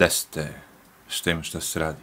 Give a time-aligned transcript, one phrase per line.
[0.00, 0.54] desite
[1.08, 2.02] s tim što se radi?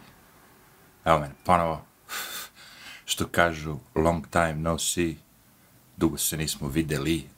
[1.04, 1.84] Evo mene, ponovo,
[3.10, 5.16] što kažu, long time no see,
[5.96, 7.28] dugo se nismo videli.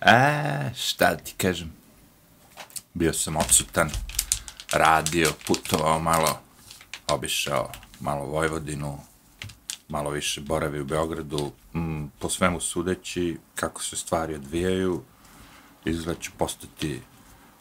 [0.00, 1.72] A, e, šta ti kažem?
[2.94, 3.90] Bio sam odsutan,
[4.72, 6.40] radio, putovao malo,
[7.08, 8.98] obišao malo Vojvodinu,
[9.88, 15.02] malo više boravi u Beogradu, mm, po svemu sudeći, kako se stvari odvijaju,
[15.84, 17.00] izgled ću postati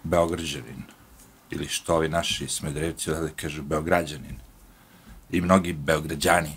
[0.04, 0.96] Beograđanin,
[1.51, 4.39] ili što ovi naši smedrevci da kažu Beograđanin,
[5.31, 6.51] i mnogi Beograđani.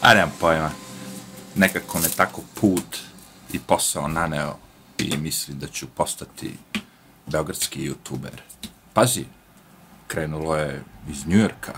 [0.00, 0.70] A nemam pojma,
[1.54, 2.96] nekako me tako put
[3.52, 4.56] i posao naneo
[4.98, 6.56] i mislim da ću postati
[7.26, 8.38] beogradski youtuber.
[8.92, 9.24] Pazi,
[10.06, 11.72] krenulo je iz Njujorka,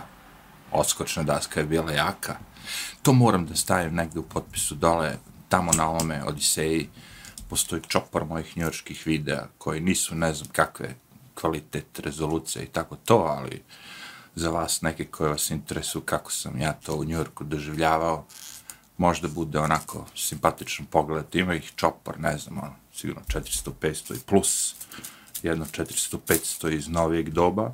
[0.73, 2.37] odskočna daska je bila jaka.
[3.03, 6.89] To moram da stavim negde u potpisu dole, tamo na ovome Odiseji,
[7.49, 10.95] postoji čopor mojih njurških videa koji nisu ne znam kakve
[11.35, 13.63] kvalitet, rezolucije i tako to, ali
[14.35, 18.27] za vas neke koje vas interesuju kako sam ja to u Njujorku doživljavao,
[18.97, 21.35] možda bude onako simpatičan pogled.
[21.35, 24.75] Ima ih čopor, ne znam, ono, sigurno 400, 500 i plus,
[25.43, 27.73] jedno 400, 500 iz novijeg doba.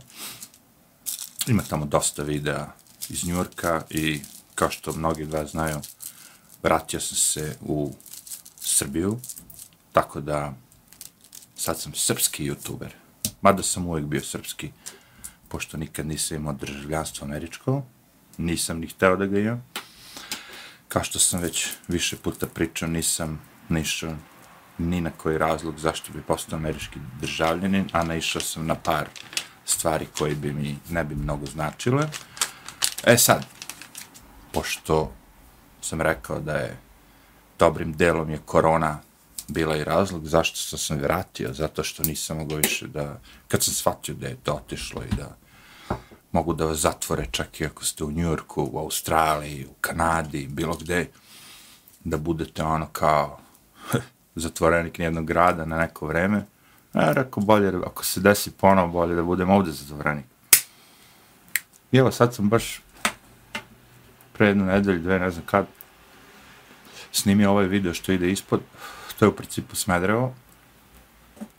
[1.46, 2.66] Ima tamo dosta videa
[3.08, 4.20] iz Njurka i
[4.54, 5.80] kao što mnogi od vas znaju,
[6.62, 7.94] vratio sam se u
[8.60, 9.18] Srbiju,
[9.92, 10.54] tako da
[11.54, 12.90] sad sam srpski youtuber.
[13.42, 14.72] Mada sam uvijek bio srpski,
[15.48, 17.82] pošto nikad nisam imao državljanstvo američko,
[18.38, 19.64] nisam ni hteo da ga imam.
[20.88, 24.14] Kao što sam već više puta pričao, nisam nišao
[24.78, 29.08] ni na koji razlog zašto bi postao američki državljanin, a naišao sam na par
[29.64, 32.08] stvari koje bi mi ne bi mnogo značile.
[33.04, 33.46] E sad,
[34.52, 35.12] pošto
[35.80, 36.78] sam rekao da je
[37.58, 38.98] dobrim delom je korona
[39.52, 43.74] bila i razlog zašto sam se vratio, zato što nisam mogao više da, kad sam
[43.74, 45.36] shvatio da je to otišlo i da
[46.32, 50.76] mogu da vas zatvore čak i ako ste u Njurku, u Australiji, u Kanadi, bilo
[50.76, 51.06] gde,
[52.04, 53.38] da budete ono kao
[54.34, 56.46] zatvorenik nijednog grada na neko vreme.
[56.94, 60.24] Ja rekao, bolje, ako se desi ponovo, bolje da budem ovde zatvorenik.
[61.92, 62.82] I evo, sad sam baš
[64.32, 65.66] pre jednu nedelju, dve, ne znam kad,
[67.12, 68.60] snimio ovaj video što ide ispod,
[69.22, 70.34] to je u principu Smedrevo.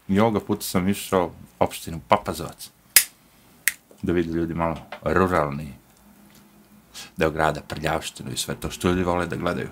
[0.07, 2.69] I ovoga puta sam išao opštinu Papazovac
[4.01, 5.73] da vidi ljudi malo ruralni
[7.17, 9.69] deo grada, prljavštinu i sve to što ljudi vole da gledaju.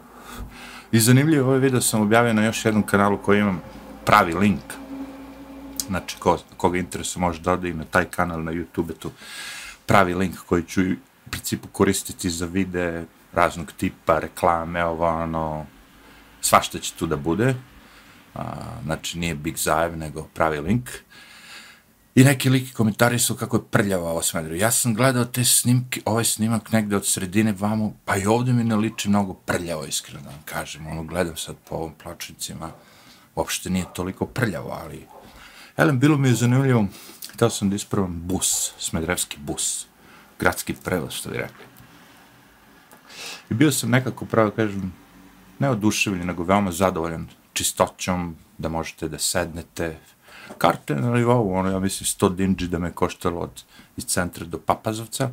[0.92, 3.62] I zanimljivo, ovaj video sam objavio na još jednom kanalu koji imam
[4.06, 4.74] pravi link.
[5.88, 9.12] Znači, ko, koga interesu može da ode i na taj kanal na YouTube tu
[9.86, 10.82] pravi link koji ću
[11.26, 15.66] u principu koristiti za vide raznog tipa, reklame, ovo, ono,
[16.42, 17.56] svašta će tu da bude.
[18.36, 18.54] A,
[18.84, 20.90] znači, nije Big Zajev, nego pravi link.
[22.16, 24.56] I neki liki komentari su kako je prljava ova Smedra.
[24.56, 28.64] Ja sam gledao te snimke, ovaj snimak negde od sredine vamo, pa i ovde mi
[28.64, 30.88] ne liči mnogo prljavo, iskreno da vam kažem.
[30.88, 32.72] Ono, gledam sad po ovom plačnicima,
[33.36, 35.08] uopšte nije toliko prljavo, ali...
[35.78, 36.86] Elem, bilo mi je zanimljivo,
[37.34, 39.86] htio sam da ispravam bus, smedrevski bus,
[40.40, 41.66] gradski prevoz, što bi rekli.
[43.50, 44.94] I bio sam nekako, pravo kažem,
[45.60, 49.98] ne oduševljen, nego veoma zadovoljan čistoćom, da možete da sednete,
[50.58, 53.64] karte na nivou, ono, ja mislim, 100 dinđi da me koštalo od,
[53.98, 55.30] iz centra do Papazovca,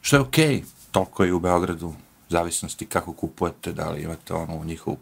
[0.00, 0.64] što je okej, okay.
[0.90, 1.94] toliko je u Beogradu,
[2.28, 4.98] zavisnosti kako kupujete, da li imate ono u njihovu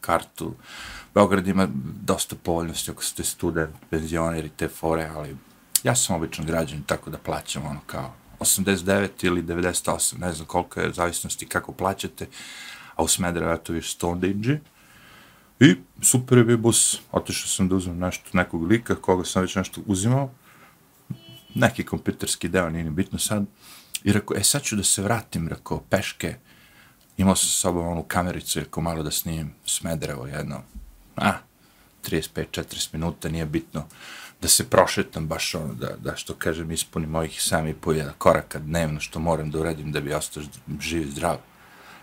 [0.00, 0.54] kartu.
[1.14, 1.68] Beograd ima
[2.02, 5.36] dosta povoljnosti ako ste student, penzioner i te fore, ali
[5.82, 10.80] ja sam običan građan, tako da plaćam ono kao 89 ili 98, ne znam koliko
[10.80, 12.26] je zavisnosti kako plaćate,
[12.96, 14.58] a u Smedrevu je to više 100 dinđi.
[15.60, 19.54] I super je bio bus, otišao sam da uzmem nešto, nekog lika, koga sam već
[19.54, 20.30] nešto uzimao,
[21.54, 23.44] neki kompjuterski deo, nije ni bitno sad,
[24.04, 26.34] i rekao, e sad ću da se vratim, rekao, peške,
[27.16, 30.62] imao sam sa sobom onu kamericu, rekao, malo da snimim Smedrevo jedno,
[31.16, 31.32] a,
[32.04, 33.86] 35-40 minuta, nije bitno,
[34.42, 39.00] da se prošetam baš ono, da, da što kažem, ispunim mojih sami po koraka dnevno,
[39.00, 40.42] što moram da uradim da bi ostao
[40.80, 41.36] živ i zdrav.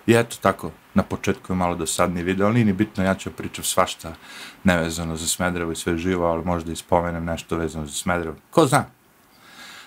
[0.08, 3.32] I eto tako, na početku je malo dosadni video, ali nije ni bitno, ja ću
[3.32, 4.16] pričam svašta
[4.64, 8.36] nevezano za Smedrevo i sve živo, ali možda i spomenem nešto vezano za Smedrevo.
[8.52, 8.86] Ko zna?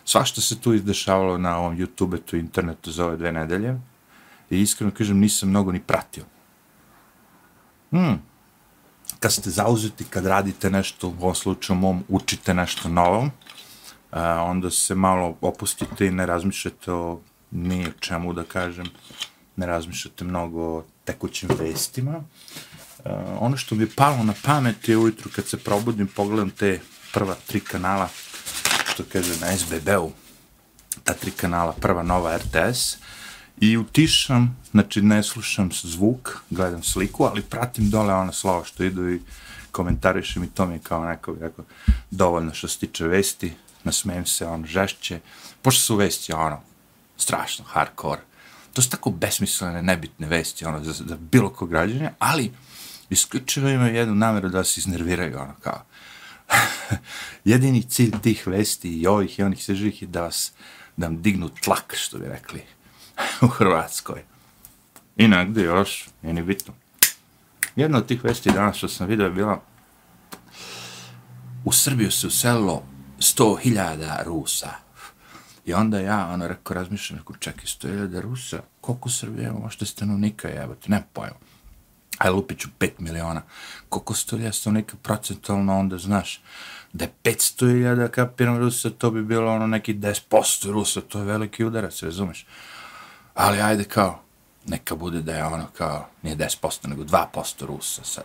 [0.04, 3.78] Svašta se tu izdešavalo na ovom YouTube, tu internetu za ove dve nedelje.
[4.50, 6.24] I iskreno kažem, nisam mnogo ni pratio.
[7.90, 8.22] Hmm.
[9.20, 13.30] Kad ste zauzeti, kad radite nešto, u ovom slučaju mom, učite nešto novo,
[14.12, 17.20] e, onda se malo opustite i ne razmišljate o
[17.50, 18.86] nije čemu da kažem
[19.56, 22.16] ne razmišljate mnogo o tekućim vestima.
[22.16, 26.80] Uh, ono što mi je palo na pamet je ujutru kad se probudim, pogledam te
[27.12, 28.08] prva tri kanala,
[28.92, 30.12] što kaže na SBB-u,
[31.04, 32.96] ta tri kanala, prva nova RTS,
[33.60, 39.10] i utišam, znači ne slušam zvuk, gledam sliku, ali pratim dole ona slova što idu
[39.10, 39.20] i
[39.70, 41.64] komentarišem i to mi je kao neko, bi rekao,
[42.10, 43.52] dovoljno što se tiče vesti,
[43.84, 45.20] nasmejem se, on žešće,
[45.62, 46.60] pošto su vesti, ono,
[47.16, 48.20] strašno, hardcore,
[48.76, 52.52] to su tako besmislene, nebitne vesti, ono, za, za bilo kog građanja, ali
[53.10, 55.82] isključivo imaju jednu nameru da se iznerviraju, ono, kao,
[57.44, 60.52] jedini cilj tih vesti i ovih i onih svežih je da vas,
[60.96, 62.62] da vam dignu tlak, što bi rekli,
[63.46, 64.22] u Hrvatskoj.
[65.16, 66.74] I negdje još, nije ni bitno.
[67.76, 69.62] Jedna od tih vesti danas što sam vidio je bila
[71.64, 72.82] u Srbiju se uselilo
[73.18, 74.85] 100.000 Rusa.
[75.66, 80.48] I onda ja, ono, rekao, razmišljam, rekao, čekaj, 100.000 Rusa, koliko Srbije ima možda stanovnika,
[80.48, 81.36] jebate, ne pojma.
[82.18, 83.42] Aj, lupit ću 5 miliona.
[83.88, 86.40] Koliko 100.000 stanovnika procentualno, onda znaš,
[86.92, 91.64] da je 500.000 kapiram Rusa, to bi bilo ono neki 10% Rusa, to je veliki
[91.64, 92.46] udarac, razumeš?
[93.34, 94.22] Ali ajde kao,
[94.66, 98.24] neka bude da je ono kao, nije 10%, nego 2% Rusa sad.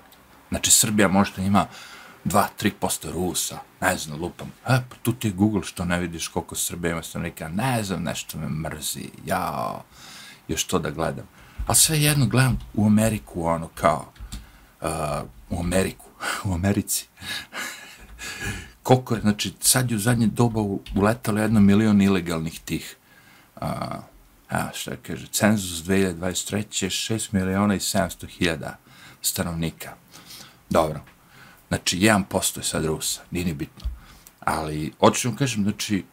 [0.50, 1.66] Znači, Srbija možda ima
[2.26, 4.48] 2-3% Rusa, ne znam, lupam.
[4.68, 8.04] E, pa tu ti je Google što ne vidiš koliko Srbija ima stanovnika, ne znam,
[8.04, 9.84] nešto me mrzi, jao,
[10.48, 11.26] još to da gledam.
[11.68, 14.12] A sve jedno gledam u Ameriku, ono kao,
[14.82, 14.88] uh,
[15.50, 16.06] u Ameriku,
[16.50, 17.08] u Americi.
[18.84, 20.62] koliko je, znači, sad je u zadnje doba
[20.96, 22.96] uletalo jedno milion ilegalnih tih
[23.56, 23.68] uh,
[24.52, 26.84] a, šta kaže, cenzus 2023.
[26.84, 28.78] je 6 miliona i 700 hiljada
[29.22, 29.94] stanovnika.
[30.70, 31.02] Dobro.
[31.72, 33.88] Znači, 1% je sad Rusa, nije ni bitno.
[34.40, 36.04] Ali, hoću vam kažem, znači,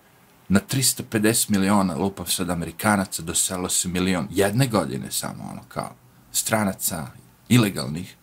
[0.49, 5.94] na 350 miliona, lupav sad Amerikanaca, doselo se milion jedne godine samo, ono, kao
[6.32, 7.06] stranaca
[7.49, 8.16] ilegalnih,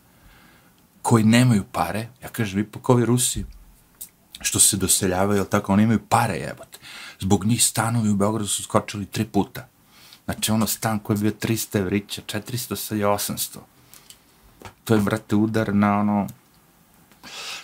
[1.02, 3.46] koji nemaju pare, ja kažem, ipak ovi Rusi,
[4.42, 6.80] što se doseljavaju, tako, oni imaju pare, jebote.
[7.20, 9.68] Zbog njih stanovi u Beogradu su skočili tri puta.
[10.26, 13.58] Znači, ono stan koji je bio 300 evrića, 400 sa je 800.
[14.84, 16.28] To je, brate, udar na ono...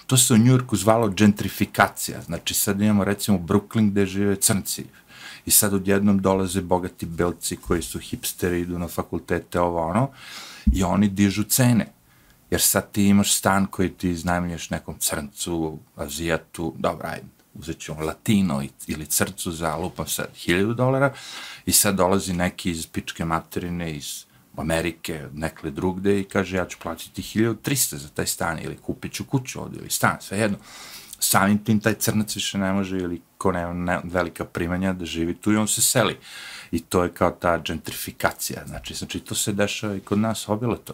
[0.07, 2.21] To se u Njurku zvalo gentrifikacija.
[2.21, 4.85] Znači, sad imamo, recimo, Brooklyn gde žive crnci.
[5.45, 10.09] I sad odjednom dolaze bogati belci koji su hipsteri, idu na fakultete, ovo, ono.
[10.73, 11.87] I oni dižu cene.
[12.51, 17.93] Jer sad ti imaš stan koji ti iznajmlješ nekom crncu, azijatu, dobra, ajde, uzet ću
[17.93, 21.13] latino ili crcu za, lupam sad, hiljadu dolara,
[21.65, 24.25] i sad dolazi neki iz pičke materine, iz
[24.57, 29.25] Amerike, nekle drugde i kaže ja ću platiti 1300 za taj stan ili kupit ću
[29.25, 30.57] kuću ovdje ili stan, sve jedno.
[31.19, 35.33] Samim tim taj crnac više ne može ili ko nema ne, velika primanja da živi
[35.33, 36.17] tu i on se seli.
[36.71, 38.63] I to je kao ta gentrifikacija.
[38.67, 40.93] Znači, znači to se dešava i kod nas obilo to.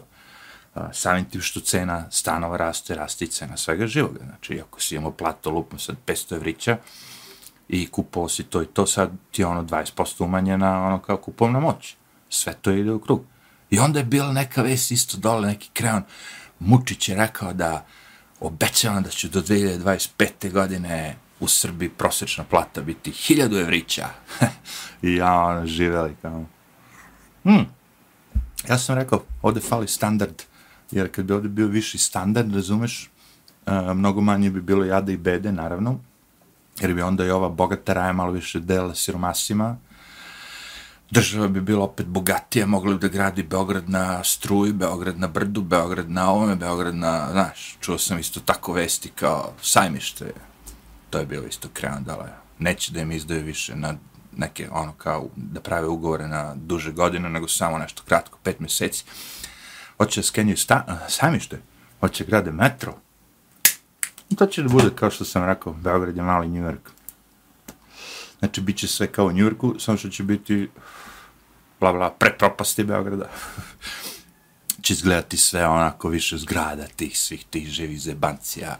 [0.92, 4.20] Samim tim što cena stanova raste, raste i cena svega živoga.
[4.24, 6.78] Znači, ako si imamo plato lupno sad 500 evrića,
[7.68, 11.60] i kupo si to i to, sad ti je ono 20% umanjena, ono kao kupovna
[11.60, 11.96] moć.
[12.28, 13.24] Sve to ide u krug.
[13.70, 16.02] I onda je bila neka vest isto dole, neki kreon.
[16.58, 17.86] Mučić je rekao da
[18.40, 20.52] obećavam da će do 2025.
[20.52, 24.08] godine u Srbiji prosječna plata biti 1000 evrića.
[25.02, 26.44] I ja ono živeli kao...
[27.42, 27.66] Hmm.
[28.68, 30.42] Ja sam rekao, ovde fali standard,
[30.90, 33.10] jer kad bi ovde bio viši standard, razumeš,
[33.66, 36.00] uh, mnogo manje bi bilo jada i bede, naravno,
[36.80, 39.76] jer bi onda i ova bogata raja malo više dela siromasima,
[41.10, 45.62] država bi bila opet bogatija, mogli bi da gradi Beograd na struji, Beograd na brdu,
[45.62, 50.32] Beograd na ovome, Beograd na, znaš, čuo sam isto tako vesti kao sajmište,
[51.10, 53.94] to je bilo isto krean dala, neće da im izdaju više na
[54.36, 59.04] neke, ono, kao da prave ugovore na duže godine, nego samo nešto kratko, pet meseci.
[59.96, 61.60] Hoće da skenjuju sta, sajmište,
[62.00, 62.94] hoće grade metro,
[64.36, 66.97] To će da bude, kao što sam rekao, Beograd je mali New York.
[68.38, 70.68] Znači, bit će sve kao u Njurku, samo što će biti
[71.80, 73.28] bla bla, prepropasti Beograda.
[74.82, 78.76] će izgledati sve onako više zgrada tih svih tih živih zebancija,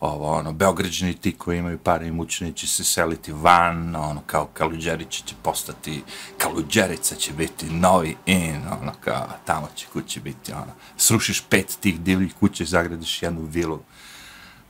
[0.00, 4.46] ovo, ono, Beograđani ti koji imaju pare i mučni će se seliti van, ono, kao
[4.46, 6.02] Kaluđerić će postati,
[6.38, 12.00] Kaluđerica će biti novi in, ono, kao, tamo će kuće biti, ono, srušiš pet tih
[12.00, 13.80] divljih kuće, zagradiš jednu vilu,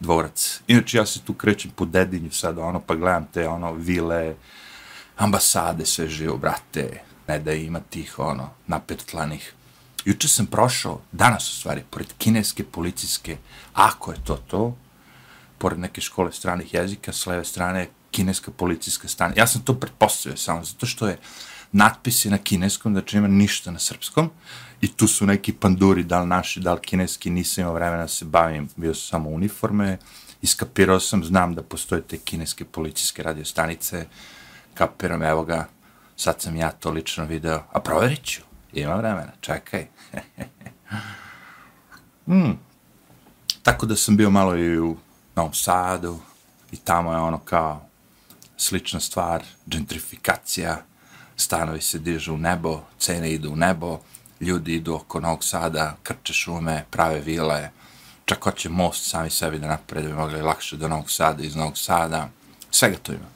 [0.00, 0.61] dvorac.
[0.66, 4.35] Inače, ja se tu krećem po dedinju sad, ono, pa gledam te, ono, vile,
[5.16, 9.52] ambasade, sve živo, brate, ne da ima tih, ono, napetlanih.
[10.04, 13.37] Juče sam prošao, danas u stvari, pored kineske policijske,
[13.75, 14.76] ako je to to,
[15.59, 19.35] pored neke škole stranih jezika, s leve strane, kineska policijska stana.
[19.37, 21.19] Ja sam to pretpostavio samo zato što je
[21.72, 24.30] natpisi na kineskom, znači nema ništa na srpskom,
[24.80, 28.08] i tu su neki panduri, da li naši, da li kineski, nisam imao vremena da
[28.08, 29.98] se bavim, bio sam samo uniforme,
[30.42, 34.06] iskapirao sam, znam da postoje te kineske policijske radiostanice,
[34.74, 35.68] kapiram, evo ga,
[36.16, 39.86] sad sam ja to lično video, a proverit ću, ima vremena, čekaj.
[42.26, 42.58] mm.
[43.62, 44.96] Tako da sam bio malo i u
[45.36, 46.18] Novom Sadu,
[46.72, 47.86] i tamo je ono kao
[48.56, 50.82] slična stvar, gentrifikacija,
[51.40, 53.99] stanovi se dižu u nebo, cene idu u nebo,
[54.40, 57.70] ljudi idu oko Novog Sada, krče šume, prave vile,
[58.25, 61.78] čak hoće most sami sebi da naprede, bi mogli lakše do Novog Sada, iz Novog
[61.78, 62.28] Sada,
[62.70, 63.26] svega to ima.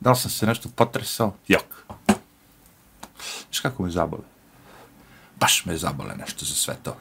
[0.00, 1.34] Da li sam se nešto potresao?
[1.48, 1.86] Jok.
[3.50, 4.22] Viš kako me zabole?
[5.40, 6.96] Baš me zabole nešto za sve to.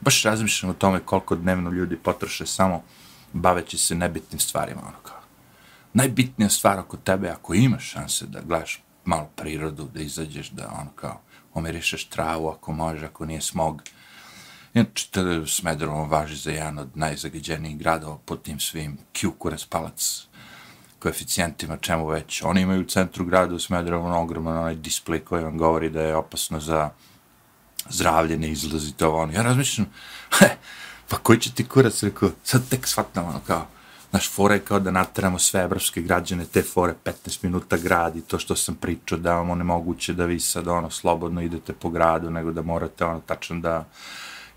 [0.00, 2.82] Baš razmišljam o tome koliko dnevno ljudi potroše samo
[3.32, 5.20] baveći se nebitnim stvarima, ono kao.
[5.92, 10.90] Najbitnija stvar oko tebe, ako imaš šanse da gledaš malo prirodu, da izađeš, da ono
[10.94, 11.20] kao,
[11.54, 13.82] omirišeš travu ako može, ako nije smog.
[14.74, 15.08] Inače,
[15.46, 20.26] Smederovo važi za jedan od najzagađenijih gradova po tim svim Kjukuras palac
[20.98, 22.42] koeficijentima, čemu već.
[22.42, 26.02] Oni imaju u centru grada u Smederovo ogroman ono, onaj display koji vam govori da
[26.02, 26.90] je opasno za
[27.88, 29.32] zdravlje, ne izlazite ono.
[29.32, 29.86] Ja razmišljam,
[31.08, 33.66] pa koji će ti kurac, rekao, sad tek shvatam, ono kao,
[34.14, 38.56] naš fore kao da natramo sve evropske građane, te fore 15 minuta gradi, to što
[38.56, 42.62] sam pričao, da vam onemoguće da vi sad ono slobodno idete po gradu, nego da
[42.62, 43.84] morate ono tačno da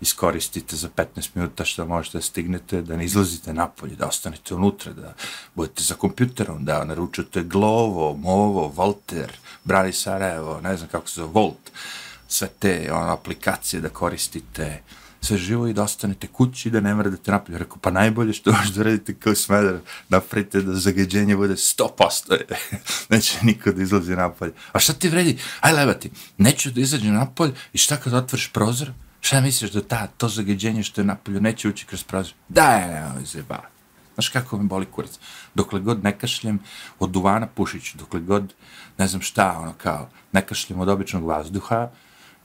[0.00, 4.92] iskoristite za 15 minuta što možete da stignete, da ne izlazite napolje, da ostanete unutra,
[4.92, 5.14] da
[5.54, 9.32] budete za kompjuterom, da naručujete Glovo, Movo, Volter,
[9.64, 11.70] Brani Sarajevo, ne znam kako se zove, Volt,
[12.28, 14.82] sve te ono, aplikacije da koristite,
[15.20, 17.58] sve živo i da ostanete kući da ne mrdate napolje.
[17.58, 22.40] Rekao, pa najbolje što možete da radite kao smedar, napravite da zagađenje bude 100%.
[23.10, 24.52] Neće niko da izlazi napolje.
[24.72, 25.38] A šta ti vredi?
[25.60, 28.92] Aj lebati, neću da izađem napolje i šta kad otvoriš prozor?
[29.20, 32.32] Šta misliš da ta, to zagađenje što je napolju neće ući kroz prozor?
[32.48, 33.62] Da, je, ne, ne, zeba.
[34.14, 35.18] Znaš kako mi boli kurac?
[35.54, 36.58] Dokle god ne kašljem
[36.98, 38.54] od duvana pušiću, dokle god
[38.98, 41.90] ne znam šta, ono kao, ne kašljem od običnog vazduha,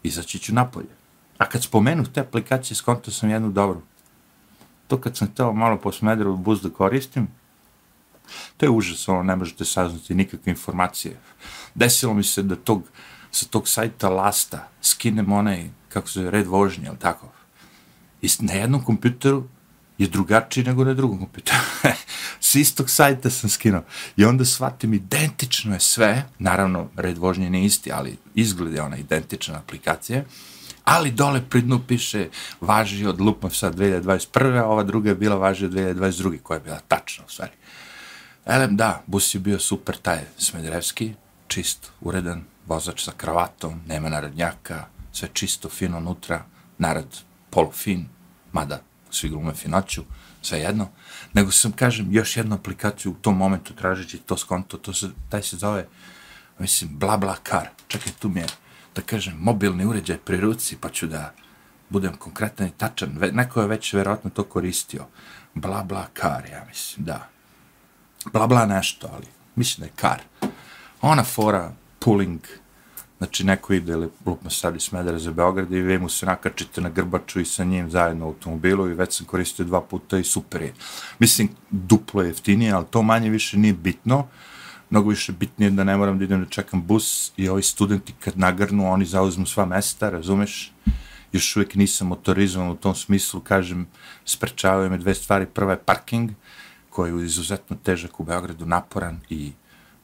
[0.04, 1.03] izaći ću napolje.
[1.38, 3.82] A kad spomenu te aplikacije, skonto sam jednu dobru.
[4.88, 7.28] To kad sam teo malo po smederu bus da koristim,
[8.58, 11.20] to je užas, ono, ne možete saznati nikakve informacije.
[11.76, 12.84] Desilo mi se da tog,
[13.32, 17.32] sa tog sajta Lasta skinem onaj, kako se zove, red vožnje, ali tako.
[18.22, 19.44] I na jednom kompjuteru
[19.98, 21.64] je drugačiji nego na drugom kompjuteru.
[22.40, 23.84] S istog sajta sam skinuo.
[24.18, 28.98] I onda shvatim, identično je sve, naravno, red vožnje nije isti, ali izgled je ona
[28.98, 30.24] identična aplikacija,
[30.84, 32.30] ali dole pri dnu piše
[32.62, 34.60] važi od lupom sa 2021.
[34.60, 36.42] a ova druga je bila važi od 2022.
[36.42, 37.52] koja je bila tačna u stvari.
[38.46, 41.14] Elem, da, bus je bio super taj Smederevski,
[41.48, 46.46] čist, uredan, vozač sa kravatom, nema narodnjaka, sve čisto, fino unutra,
[46.78, 48.08] narod polufin,
[48.52, 50.04] mada svi glume finoću,
[50.42, 50.90] sve jedno,
[51.34, 55.44] nego sam, kažem, još jednu aplikaciju u tom momentu tražeći to skonto, to se, taj
[55.44, 55.88] se zove,
[56.60, 58.46] mislim, bla bla kar, čekaj, tu mi je,
[58.96, 61.34] da kažem, mobilni uređaj pri ruci, pa ću da
[61.90, 63.18] budem konkretan i tačan.
[63.32, 65.06] Neko je već verovatno to koristio.
[65.54, 67.30] Bla, bla, kar, ja mislim, da.
[68.34, 70.50] Bla, bla nešto, ali mislim da je kar.
[71.02, 72.40] Ona fora, pulling,
[73.18, 76.82] znači neko ide ili lupno sad iz Smedera za Beograd i vi mu se nakačite
[76.82, 80.24] na grbaču i sa njim zajedno u automobilu i već sam koristio dva puta i
[80.24, 80.74] super je.
[81.20, 84.28] Mislim, duplo je jeftinije, ali to manje više nije bitno
[84.94, 88.38] mnogo više bitnije da ne moram da idem da čekam bus i ovi studenti kad
[88.38, 90.72] nagrnu, oni zauzmu sva mesta, razumeš?
[91.32, 93.88] Još uvijek nisam motorizovan u tom smislu, kažem,
[94.26, 95.46] sprečavaju me dve stvari.
[95.46, 96.32] Prva je parking,
[96.90, 99.52] koji je izuzetno težak u Beogradu, naporan i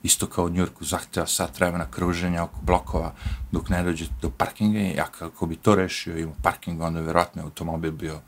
[0.03, 3.13] isto kao u Njurku zahteva sat vremena kruženja oko blokova
[3.51, 7.43] dok ne dođe do parkinga i ako bi to rešio ima parking, onda je verovatno
[7.43, 8.21] automobil bio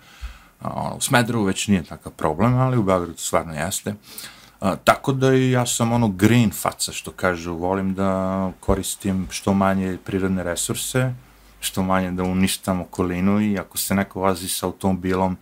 [0.61, 3.89] ono, u Smedru, već nije takav problem, ali u Beogradu stvarno jeste.
[3.89, 3.97] Uh,
[4.61, 9.53] A, tako da i ja sam ono green faca, što kažu, volim da koristim što
[9.53, 11.13] manje prirodne resurse,
[11.59, 15.37] što manje da uništam okolinu i ako se neko vozi sa automobilom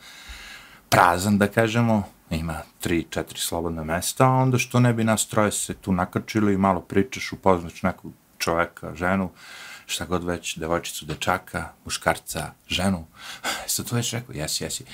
[0.90, 5.74] prazan, da kažemo, ima tri, četiri slobodna mesta, onda što ne bi nas troje se
[5.74, 9.30] tu nakačili i malo pričaš, upoznaš nekog čoveka, ženu,
[9.86, 13.06] šta god već, devojčicu, dečaka, muškarca, ženu.
[13.66, 14.86] E, sad to već rekao, jesi, jesi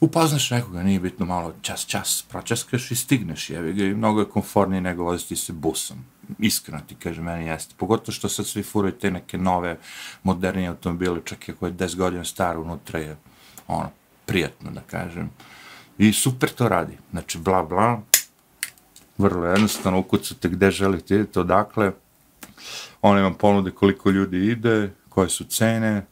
[0.00, 4.28] upoznaš nekoga, nije bitno malo čas, čas, pročaskaš i stigneš, jevi ga, i mnogo je
[4.28, 5.98] konfornije nego voziti se busom.
[6.38, 7.74] Iskreno ti kažem, meni jeste.
[7.78, 9.76] Pogotovo što sad svi furaju te neke nove,
[10.22, 13.16] modernije automobile, čak i ako je 10 godina star, unutra je,
[13.66, 13.90] ono,
[14.26, 15.30] prijatno da kažem.
[15.98, 16.98] I super to radi.
[17.10, 18.00] Znači, bla, bla,
[19.18, 21.92] vrlo jednostavno, ukucate gde želite, idete odakle,
[23.02, 26.06] Oni vam ponude koliko ljudi ide, koje su cene,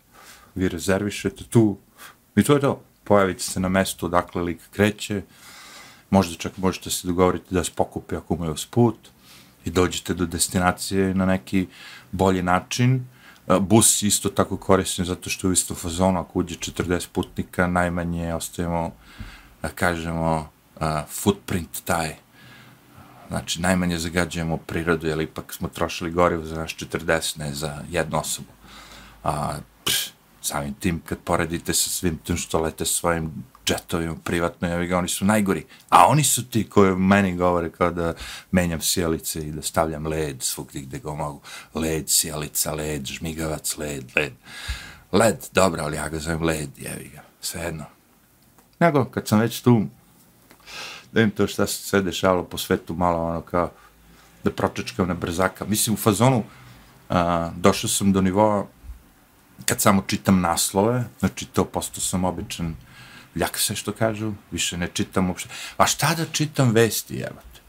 [0.55, 1.77] vi rezervišete tu
[2.37, 2.83] i to je to.
[3.07, 5.23] Pojavite se na mestu odakle lik kreće,
[6.11, 8.97] možda čak možete se dogovoriti da se pokupi ako mu je put
[9.65, 11.67] i dođete do destinacije na neki
[12.13, 13.05] bolji način.
[13.49, 18.35] E, bus isto tako koristim zato što u isto fazonu, ako uđe 40 putnika, najmanje
[18.35, 18.91] ostavimo,
[19.63, 22.17] da kažemo, e, footprint taj,
[23.29, 28.19] znači najmanje zagađujemo prirodu, jer ipak smo trošili gorivo za naš 40, ne za jednu
[28.19, 28.49] osobu.
[29.25, 30.16] A, pš,
[30.47, 33.33] samim tim kad poredite sa svim tim što lete svojim
[33.67, 35.65] džetovima privatno, ja ga, oni su najgori.
[35.89, 38.15] A oni su ti koji meni govore kao da
[38.51, 41.41] menjam sjelice i da stavljam led svugdje gdje ga mogu.
[41.75, 44.33] Led, sjelica, led, žmigavac, led, led.
[45.13, 47.85] Led, dobro, ali ja ga zovem led, jevi ga, svejedno.
[48.79, 49.87] Nego, kad sam već tu,
[51.13, 53.71] da im to šta se sve dešavalo po svetu, malo ono kao
[54.45, 55.65] da pročečkam na brzaka.
[55.65, 56.45] Mislim, u fazonu
[57.09, 58.67] a, došao sam do nivoa
[59.65, 62.75] kad samo čitam naslove, znači to posto sam običan
[63.37, 65.49] ljak se što kažu, više ne čitam uopšte.
[65.77, 67.61] A šta da čitam vesti, jebate?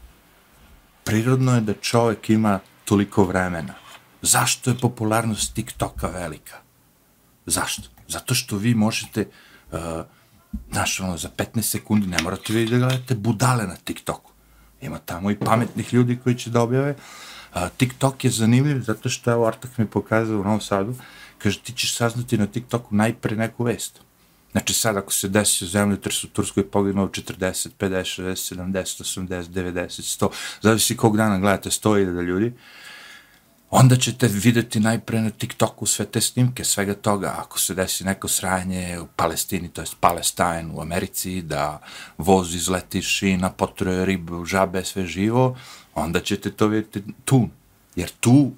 [1.04, 3.74] Prirodno je da čovjek ima toliko vremena.
[4.22, 6.56] Zašto je popularnost TikToka velika?
[7.46, 7.88] Zašto?
[8.08, 9.28] Zato što vi možete,
[9.72, 9.78] uh,
[10.70, 14.32] znaš, ono, za 15 sekundi ne morate vi da gledate budale na TikToku.
[14.80, 16.94] Ima tamo i pametnih ljudi koji će da objave.
[17.54, 20.94] Uh, TikTok je zanimljiv zato što, evo, Artak mi pokazao u Novom Sadu,
[21.38, 24.00] kaže, ti ćeš saznati na TikToku najpre neku vest.
[24.52, 30.20] Znači sad ako se desi zemljotres u Turskoj poginulo 40, 50, 60, 70, 80, 90,
[30.20, 30.28] 100,
[30.62, 32.52] zavisi kog dana gledate 100.000 ljudi,
[33.70, 37.34] onda ćete videti najpre na TikToku sve te snimke, svega toga.
[37.38, 41.80] Ako se desi neko sranje u Palestini, to je Palestine u Americi, da
[42.18, 45.56] voz izleti šina, potroje ribu, žabe, sve živo,
[45.94, 47.48] onda ćete to vidjeti tu.
[47.96, 48.52] Jer tu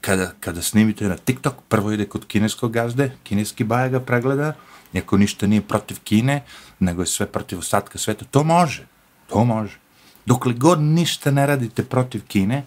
[0.00, 4.54] kada, kada snimite na TikTok, prvo ide kod kineskog gazde, kineski baja ga pregleda,
[4.92, 6.44] iako ništa nije protiv Kine,
[6.80, 8.86] nego je sve protiv ostatka sveta, to može,
[9.28, 9.78] to može.
[10.26, 12.64] Dokle god ništa ne radite protiv Kine,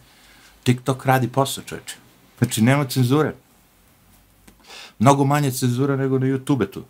[0.63, 1.95] TikTok radi posao, čovječe.
[2.37, 3.33] Znači, nema cenzure.
[4.99, 6.85] Mnogo manje cenzura nego na YouTube tu.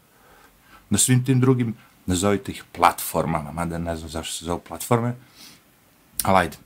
[0.90, 1.76] Na svim tim drugim,
[2.06, 5.16] nazovite ih platformama, mada ne znam zašto se zovu platforme,
[6.24, 6.58] ali ajde,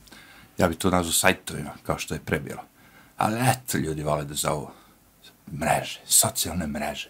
[0.57, 2.61] ja bi to nazvao sajtovima, kao što je prebilo.
[3.17, 4.71] Ali eto, ljudi vole da zovu
[5.53, 7.09] mreže, socijalne mreže.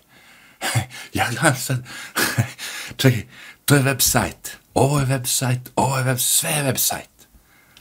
[1.14, 1.84] ja gledam sad,
[2.98, 3.26] čekaj,
[3.66, 7.15] to je website, ovo je website, ovo je web, sve je website.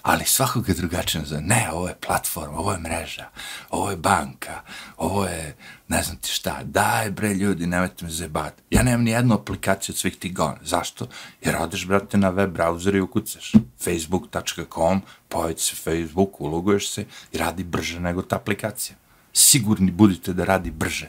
[0.05, 1.41] Ali svakog je drugačije nazove.
[1.41, 3.29] Ne, ovo je platforma, ovo je mreža,
[3.71, 4.61] ovo je banka,
[4.97, 5.57] ovo je,
[5.89, 8.63] ne znam ti šta, daj bre ljudi, nemojte me zebati.
[8.71, 10.59] Ja nemam ni jednu aplikaciju od svih tih gona.
[10.63, 11.07] Zašto?
[11.41, 17.39] Jer odeš, brate, na web browser i ukucaš facebook.com, pojavi se Facebook, uloguješ se i
[17.39, 18.97] radi brže nego ta aplikacija.
[19.33, 21.09] Sigurni budite da radi brže.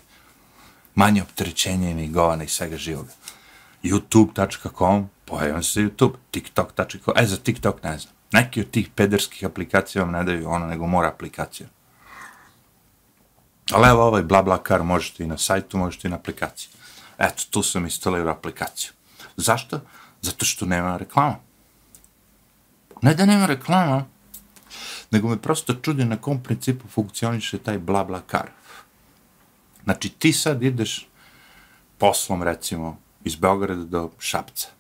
[0.95, 3.12] Manje optrećenje i gona i svega živoga.
[3.84, 8.14] youtube.com, pojavim se YouTube, tiktok.com, e za TikTok ne znam.
[8.35, 11.69] Neki od tih pederskih aplikacija vam ne daju ono, nego mora aplikacija.
[13.71, 16.69] Ali evo ovaj BlaBlaCar možete i na sajtu, možete i na aplikaciji.
[17.17, 18.91] Eto, tu sam instalirao aplikaciju.
[19.37, 19.79] Zašto?
[20.21, 21.35] Zato što nema reklama.
[23.01, 24.05] Ne da nema reklama,
[25.11, 28.49] nego me prosto čudi na kom principu funkcioniše taj BlaBlaCar.
[29.83, 31.07] Znači, ti sad ideš
[31.97, 34.74] poslom, recimo, iz Beograda do Šapca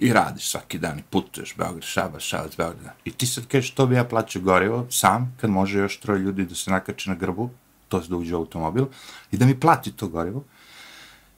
[0.00, 2.94] i radiš svaki dan i putuješ Beograd, Šabac, Šabac, Beograd.
[3.04, 6.44] I ti sad kažeš, to bi ja plaćao gorivo sam, kad može još troje ljudi
[6.44, 7.50] da se nakače na grbu,
[7.88, 8.86] to je da uđe u automobil,
[9.32, 10.44] i da mi plati to gorivo,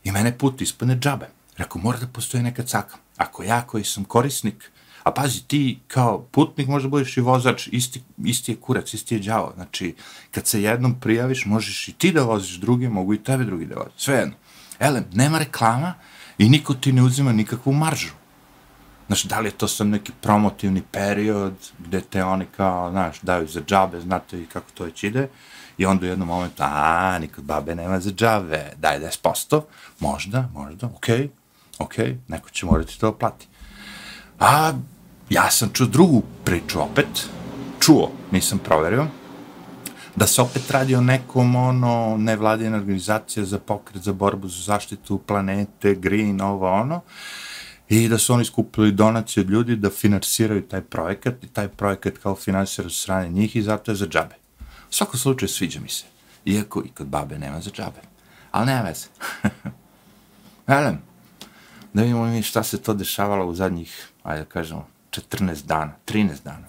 [0.05, 1.29] i mene put ispane džabe.
[1.57, 2.97] Rekao, mora da postoji neka caka.
[3.17, 4.71] Ako ja koji sam korisnik,
[5.03, 9.21] a pazi, ti kao putnik možda budeš i vozač, isti, isti je kurac, isti je
[9.21, 9.53] džavo.
[9.55, 9.95] Znači,
[10.31, 13.75] kad se jednom prijaviš, možeš i ti da voziš drugi, mogu i tebe drugi da
[13.75, 13.93] voziš.
[13.97, 14.35] Sve jedno.
[14.79, 15.95] Ele, nema reklama
[16.39, 18.22] i niko ti ne uzima nikakvu maržu.
[19.07, 23.47] Znaš, da li je to sam neki promotivni period gde te oni kao, znaš, daju
[23.47, 25.29] za džabe, znate i kako to već ide,
[25.79, 29.63] i onda u jednom momentu, a, nikad babe nema za džabe, daj 10%,
[30.01, 31.29] možda, možda, okej, okay,
[31.79, 33.47] okej, okay, neko će morati to plati.
[34.41, 34.73] A
[35.31, 37.29] ja sam čuo drugu priču opet,
[37.81, 39.07] čuo, nisam proverio,
[40.17, 45.19] da se opet radi o nekom ono nevladina organizacija za pokret, za borbu za zaštitu
[45.19, 47.01] planete, green, ovo ono,
[47.89, 52.19] i da su oni skupili donacije od ljudi da finansiraju taj projekat i taj projekat
[52.19, 54.35] kao finansira od strane njih i zato je za džabe.
[54.91, 56.05] U svakom slučaju sviđa mi se,
[56.45, 58.01] iako i kod babe nema za džabe.
[58.51, 59.07] Ali nema veze.
[60.67, 60.99] Elem,
[61.93, 66.43] da vidimo mi šta se to dešavalo u zadnjih, ajde da kažemo, 14 dana, 13
[66.45, 66.67] dana.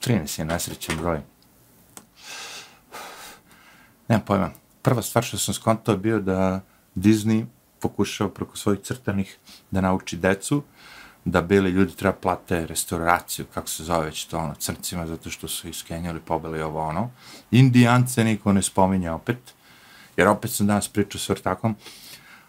[0.00, 1.20] 13 je nasrećen broj.
[4.08, 4.50] Nemam pojma.
[4.82, 6.60] Prva stvar što sam skontao je bio da
[6.94, 7.46] Disney
[7.88, 9.36] pokušao preko svojih crtanih
[9.70, 10.62] da nauči decu
[11.24, 15.48] da bili ljudi treba plate restauraciju, kako se zove već to ono, crncima, zato što
[15.48, 17.10] su iskenjali, pobili ovo ono.
[17.50, 19.38] Indijance niko ne spominje opet,
[20.16, 21.76] jer opet sam danas pričao s vrtakom,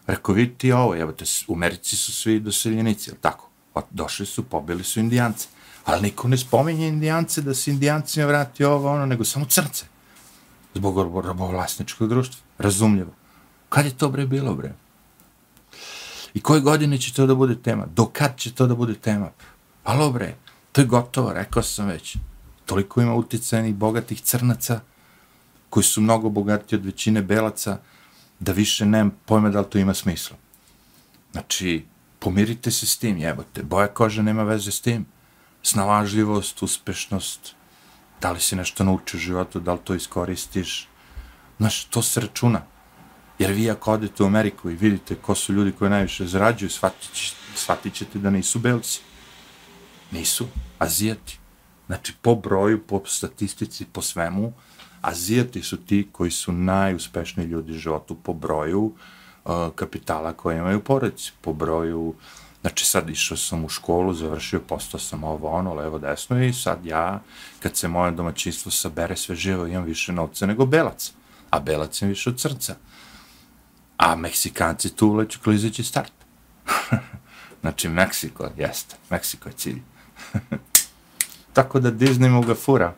[0.08, 3.50] rekao, vidite ovo, jebate, u Americi su svi doseljenici, ili tako?
[3.92, 5.48] Došli su, pobili su indijance.
[5.86, 9.86] Ali niko ne spominje indijance da se indijancima vrati ovo ono, nego samo crnce.
[10.74, 12.42] Zbog robovlasničkog društva.
[12.58, 13.12] Razumljivo.
[13.70, 14.74] Kad je to bre bilo bre?
[16.38, 17.86] I koje godine će to da bude tema?
[17.96, 19.32] Do kad će to da bude tema?
[19.84, 20.36] Pa Alo bre,
[20.72, 22.18] to je gotovo, rekao sam već.
[22.66, 24.80] Toliko ima uticajnih bogatih crnaca,
[25.70, 27.80] koji su mnogo bogati od većine belaca,
[28.40, 30.38] da više nemam pojma da li to ima smisla.
[31.32, 31.86] Znači,
[32.20, 33.64] pomirite se s tim, jebote.
[33.64, 35.06] Boja kože nema veze s tim.
[35.64, 37.56] Snalažljivost, uspešnost,
[38.22, 40.88] da li si nešto naučio u životu, da li to iskoristiš.
[41.58, 42.62] Znaš, to se računa.
[43.40, 47.10] Jer vi ako odete u Ameriku i vidite ko su ljudi koji najviše zarađuju, shvatit,
[47.56, 49.02] shvatit ćete da nisu belci.
[50.12, 50.48] Nisu.
[50.80, 51.40] Azijati.
[51.88, 54.54] Znači, po broju, po statistici, po svemu,
[55.02, 58.84] Azijati su ti koji su najuspešniji ljudi u životu po broju
[59.46, 62.14] uh, kapitala koje imaju porodici, po broju
[62.62, 66.86] Znači sad išao sam u školu, završio, postao sam ovo, ono, levo, desno i sad
[66.86, 67.22] ja,
[67.60, 71.14] kad se moje domaćinstvo sabere sve živo, imam više novca nego belac.
[71.50, 72.76] A belac je više od crca.
[73.98, 76.12] A Meksikanci tu uleću klizeći start.
[77.62, 79.82] znači, Meksiko, jeste, Meksiko je cilj.
[81.54, 82.94] Tako da Disney mu ga fura.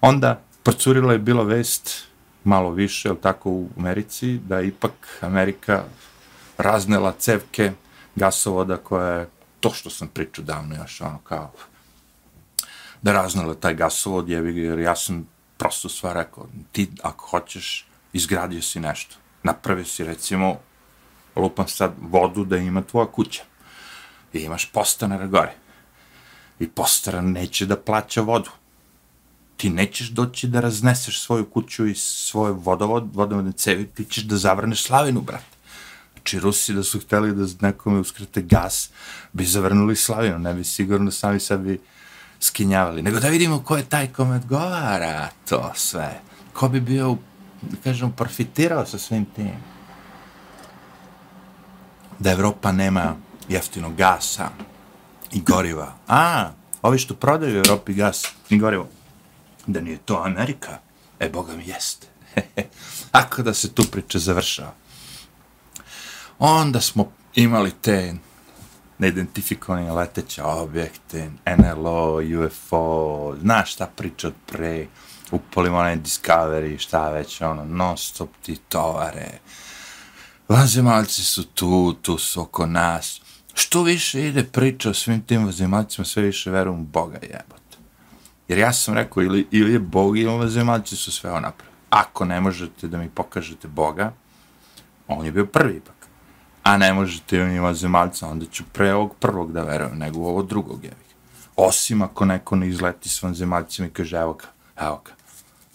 [0.00, 2.10] Onda, procurila je bila vest,
[2.44, 5.84] malo više, ali tako u Americi, da je ipak Amerika
[6.58, 7.72] raznela cevke
[8.14, 9.28] gasovoda koja je,
[9.60, 11.52] to što sam pričao davno još, ono kao,
[13.02, 18.80] da raznela taj gasovod, jer ja sam prosto sva rekao, ti ako hoćeš, izgradio si
[18.80, 20.56] nešto napravio si recimo,
[21.36, 23.42] lupam sad vodu da ima tvoja kuća.
[24.32, 25.54] I imaš postanara gore.
[26.58, 28.50] I postaran neće da plaća vodu.
[29.56, 34.36] Ti nećeš doći da razneseš svoju kuću i svoje vodovod, vodovodne cevi, ti ćeš da
[34.36, 35.56] zavrneš slavinu, brate.
[36.12, 38.90] Znači, Rusi da su hteli da nekome uskrate gas,
[39.32, 41.80] bi zavrnuli slavinu, ne bi sigurno sami sebi
[42.40, 43.02] skinjavali.
[43.02, 46.20] Nego da vidimo ko je taj kome odgovara to sve.
[46.52, 47.18] Ko bi bio u
[47.62, 49.52] da kažem, profitirao sa svim tim.
[52.18, 53.16] Da Evropa nema
[53.48, 54.48] jeftinog gasa
[55.32, 55.94] i goriva.
[56.08, 56.50] A,
[56.82, 58.88] ovi što prodaju u Evropi gas i gorivo,
[59.66, 60.78] da nije to Amerika,
[61.20, 62.06] e, Boga mi jeste.
[63.12, 64.74] Ako da se tu priča završava.
[66.38, 68.14] Onda smo imali te
[68.98, 74.86] neidentifikovane leteće objekte, NLO, UFO, znaš šta priča od pre,
[75.30, 79.38] upalim onaj Discovery, šta već, ono, non stop ti tovare.
[80.48, 83.20] Vanzemaljci su tu, tu su oko nas.
[83.54, 87.78] Što više ide priča o svim tim vanzemaljcima, sve više verujem u Boga jebote.
[88.48, 91.66] Jer ja sam rekao, ili, ili je Bog ili vanzemaljci su sve onapre.
[91.90, 94.12] Ako ne možete da mi pokažete Boga,
[95.08, 95.94] on je bio prvi ipak.
[96.62, 100.42] A ne možete da mi vanzemaljca, onda ću pre ovog prvog da verujem, nego ovo
[100.42, 101.14] drugog jevih.
[101.56, 105.10] Osim ako neko ne izleti s vanzemaljcima i kaže, evo ga, evo ga,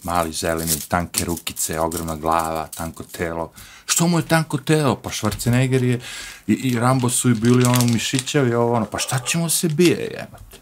[0.06, 3.50] mali zeleni, tanke rukice, ogromna glava, tanko telo.
[3.86, 4.96] Što mu je tanko telo?
[4.96, 6.00] Pa Schwarzenegger je
[6.46, 9.98] i, i Rambo su i bili ono mišićevi, ovo ono, pa šta ćemo se bije,
[9.98, 10.58] jebate?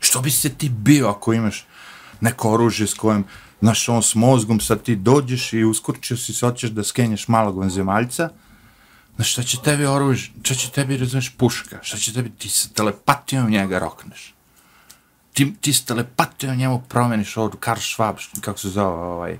[0.00, 1.66] Što bi se ti bio ako imaš
[2.20, 3.24] neko oružje s kojim,
[3.60, 7.58] znaš, on s mozgom, sad ti dođeš i uskurčio si se, hoćeš da skenješ malog
[7.58, 8.30] vanzemaljca,
[9.16, 12.68] znaš, šta će tebi oružje, šta će tebi, razumeš, puška, šta će tebi, ti sa
[12.68, 14.37] telepatijom njega rokneš
[15.38, 19.38] ti, ti s telepatijom njemu promeniš ovdje, Karl Schwab, kako se zove, ovaj,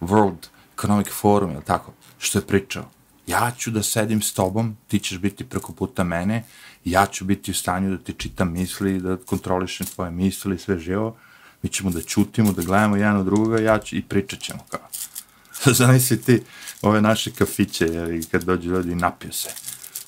[0.00, 2.90] World Economic Forum, ili tako, što je pričao.
[3.26, 6.44] Ja ću da sedim s tobom, ti ćeš biti preko puta mene,
[6.84, 11.16] ja ću biti u stanju da ti čitam misli, da kontrolišem tvoje misli, sve živo,
[11.62, 14.88] mi ćemo da čutimo, da gledamo jedan od druga, ja ću, i pričat ćemo kao.
[15.78, 16.42] Zamisli ti
[16.82, 19.50] ove naše kafiće, jer kad dođe ljudi i napiju se,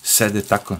[0.02, 0.76] sede tako,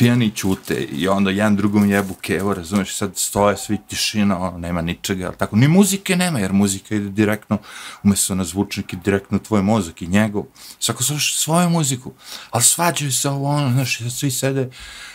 [0.00, 4.82] pijani čute i onda jedan drugom jebu kevo, razumeš, sad stoje svi tišina, ono, nema
[4.82, 7.58] ničega, ali tako, ni muzike nema, jer muzika ide direktno,
[8.02, 10.44] umjesto na zvučnik, direktno tvoj mozak i njegov,
[10.78, 12.12] svako sluša svoju muziku,
[12.50, 14.70] ali svađaju se ovo, ono, znaš, svi sede,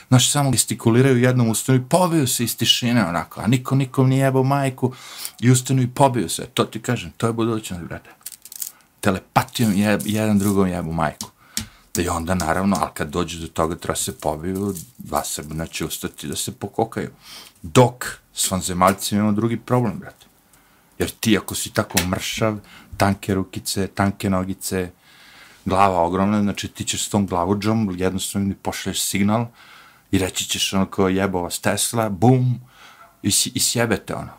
[0.07, 4.23] znaš, samo gestikuliraju jednom ustanu i pobiju se iz tišine, onako, a niko nikom nije
[4.23, 4.93] jebao majku
[5.41, 8.09] i ustanu i pobiju se, to ti kažem, to je budućnost, brate.
[9.01, 11.34] Telepatijom je, jedan drugom jebu majku.
[11.97, 16.27] I onda, naravno, ali kad dođe do toga, treba se pobiju, dva Srbina će ustati
[16.27, 17.09] da se pokokaju.
[17.61, 20.25] Dok s vanzemaljcima imamo drugi problem, brate.
[20.99, 22.57] Jer ti, ako si tako mršav,
[22.97, 24.91] tanke rukice, tanke nogice,
[25.65, 29.45] glava ogromna, znači ti ćeš s tom glavuđom jednostavno mi pošalješ signal
[30.11, 32.59] i reći ćeš ono kao jebova vas Tesla, bum,
[33.23, 34.31] i, i sjebete ono.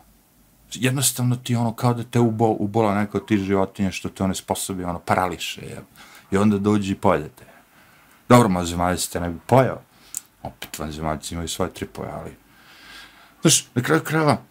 [0.73, 4.85] Jednostavno ti ono kao da te ubo, ubola neko ti životinje što te one sposobi,
[4.85, 5.85] ono, parališe, jeb.
[6.31, 7.45] I onda dođi i pojedete.
[8.29, 9.83] Dobro, mazemaljice te ne bi pojao.
[10.43, 12.31] Pa Opet vanzemaljci imaju svoje tripove, ali...
[13.41, 14.43] Znaš, na kraju krava,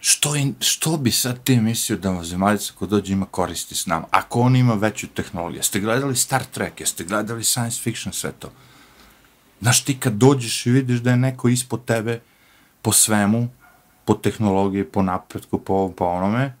[0.00, 4.06] što, in, što bi sad ti mislio da vanzemaljica ko dođe ima koristi s nama?
[4.10, 8.52] Ako on ima veću tehnologiju, jeste gledali Star Trek, jeste gledali science fiction sve to?
[9.60, 12.20] Znaš, ti kad dođeš i vidiš da je neko ispod tebe
[12.82, 13.48] po svemu,
[14.04, 16.56] po tehnologiji, po napretku, po ovom, po onome,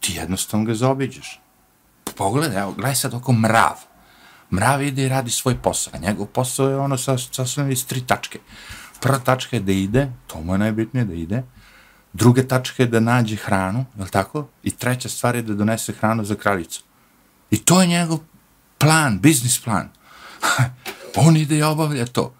[0.00, 1.40] ti jednostavno ga zaobiđeš.
[2.18, 3.74] Pogledaj, evo, gledaj sad oko mrav.
[4.52, 8.00] Mrav ide i radi svoj posao, a njegov posao je ono sa, sasvim iz tri
[8.00, 8.38] tačke.
[9.00, 11.42] Prva tačka je da ide, to mu je najbitnije da ide,
[12.12, 14.48] druga tačka je da nađe hranu, je li tako?
[14.62, 16.82] I treća stvar je da donese hranu za kraljicu.
[17.50, 18.18] I to je njegov
[18.78, 19.88] plan, biznis plan.
[21.26, 22.34] on ide i obavlja to.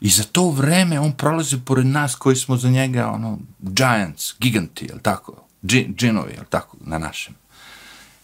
[0.00, 4.84] I za to vreme on prolazi pored nas koji smo za njega, ono, giants, giganti,
[4.84, 5.44] je li tako?
[5.64, 7.39] Džinovi, je li tako, na našem.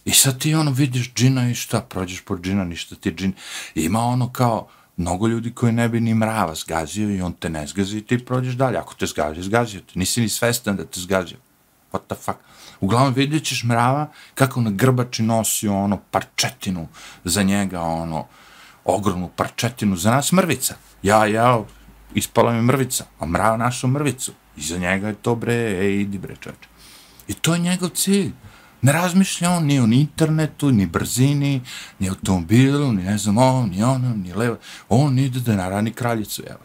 [0.06, 3.32] I sad ti ono vidiš džina i šta, prođeš pored džina, ništa ti džin.
[3.74, 7.50] I ima ono kao, mnogo ljudi koji ne bi ni mrava zgazio i on te
[7.50, 8.78] ne zgazi i ti prođeš dalje.
[8.78, 9.92] Ako te zgazio, zgazio te.
[9.98, 11.38] Nisi ni svestan da te zgazio.
[11.92, 12.38] What the fuck?
[12.80, 16.88] Uglavnom vidjet ćeš mrava kako na grbači nosi ono parčetinu
[17.24, 18.26] za njega, ono,
[18.84, 20.74] ogromnu parčetinu, za nas mrvica.
[21.02, 21.64] Ja, ja,
[22.14, 24.32] ispala mi mrvica, a mrava našu mrvicu.
[24.56, 26.68] I za njega je to bre, ej, idi bre čoveče.
[27.28, 28.32] I to je njegov cilj.
[28.82, 31.60] Ne razmišlja on ni o internetu, ni brzini,
[31.98, 34.58] ni automobilu, ni ne znam on, ni ono, ni levo.
[34.88, 36.60] On ide da narani kraljicu, evo.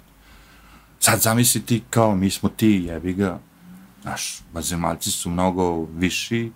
[1.00, 3.40] Sad zamisli ti kao mi smo ti, jebi ga.
[4.04, 6.52] Naš, bazemaljci su mnogo viši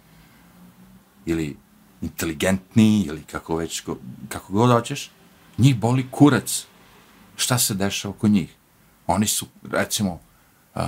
[1.25, 1.57] ili
[2.01, 3.83] inteligentniji ili kako već,
[4.29, 5.11] kako god hoćeš.
[5.57, 6.65] Njih boli kurac.
[7.35, 8.55] Šta se dešava oko njih?
[9.07, 10.19] Oni su, recimo,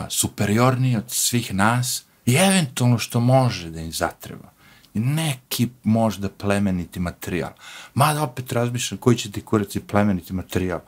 [0.09, 4.56] superiorni od svih nas i eventualno što može da im zatreba
[4.93, 7.51] neki možda plemeniti materijal.
[7.93, 10.79] Mada opet razmišljam koji će ti kuraci plemeniti materijal.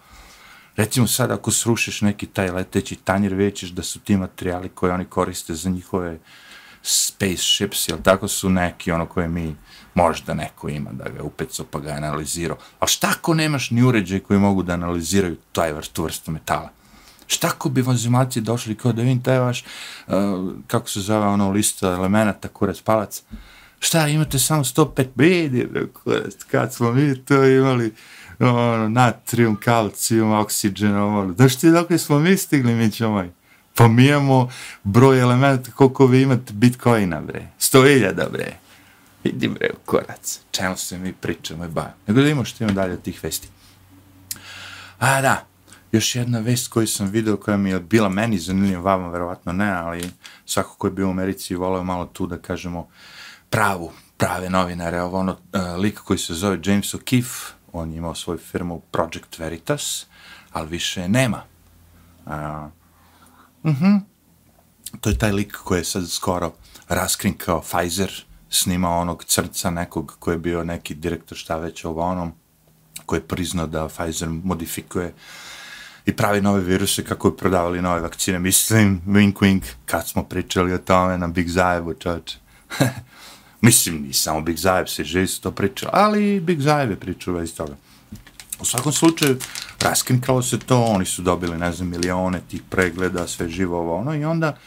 [0.76, 5.06] Recimo sad ako srušiš neki taj leteći tanjir, većeš da su ti materijali koje oni
[5.06, 6.20] koriste za njihove
[6.82, 9.56] spaceships, jel tako su neki ono koje mi
[9.94, 12.58] možda neko ima da ga upeco pa ga analizirao.
[12.80, 16.70] Ali šta ako nemaš ni uređaj koji mogu da analiziraju taj vrstu vrstu metala?
[17.28, 19.64] Šta ako bi vanzimacije došli kao da vidim taj vaš,
[20.08, 20.14] uh,
[20.68, 23.24] kako se zove ono lista elemenata, kurac palac,
[23.80, 25.68] šta imate samo 105 bedi,
[26.52, 27.94] kad smo mi to imali,
[28.40, 33.26] ono, natrium, kalcijum, oksigen, ono, da što dok smo mi stigli, mi ćemo
[33.76, 34.50] Pa mi imamo
[34.84, 37.48] broj elementa koliko vi imate bitcoina, bre.
[37.60, 38.58] 100.000, bre.
[39.24, 40.40] Idi, bre, korac.
[40.52, 41.94] Čemu se mi pričamo i bavimo.
[42.08, 43.48] Nego da imamo što imamo dalje od tih vesti.
[45.00, 45.46] A, da.
[45.92, 49.72] Još jedna vest koju sam video koja mi je bila meni zanimljiva, vama verovatno ne,
[49.72, 50.10] ali
[50.46, 52.88] svako ko je bio u Americi volao malo tu da kažemo uh,
[53.50, 58.16] pravu, prave novinare, ovo ono, uh, lik koji se zove James O'Keefe, on je imao
[58.16, 60.06] svoju firmu Project Veritas,
[60.52, 61.44] ali više nema.
[62.26, 62.34] Uh,
[63.64, 64.00] uh -huh.
[65.02, 66.54] To je taj lik koji je sad skoro
[66.88, 72.34] raskrinkao Pfizer, snimao onog crca nekog koji je bio neki direktor šta već ovo onom,
[73.06, 75.14] koji je priznao da Pfizer modifikuje
[76.06, 78.40] i pravi nove viruse kako bi prodavali nove vakcine.
[78.40, 82.38] Mislim, wink wink, kad smo pričali o tome na Big Zajevu, čoveče.
[83.62, 87.34] Mislim, ni samo Big Zajev se živi se to priča, ali Big Zajev je pričao
[87.34, 87.76] već toga.
[88.60, 89.38] U svakom slučaju,
[89.82, 94.16] raskrinkalo se to, oni su dobili, ne znam, milione tih pregleda, sve živo ovo, ono,
[94.16, 94.58] i onda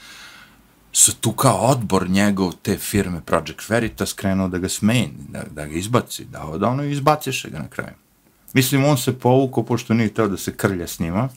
[0.93, 5.67] su tu kao odbor njegov te firme Project Veritas krenuo da ga smeni, da, da
[5.67, 7.95] ga izbaci, da od ono izbaciše ga na kraju.
[8.53, 11.29] Mislim, on se povukao, pošto nije teo da se krlja s njima,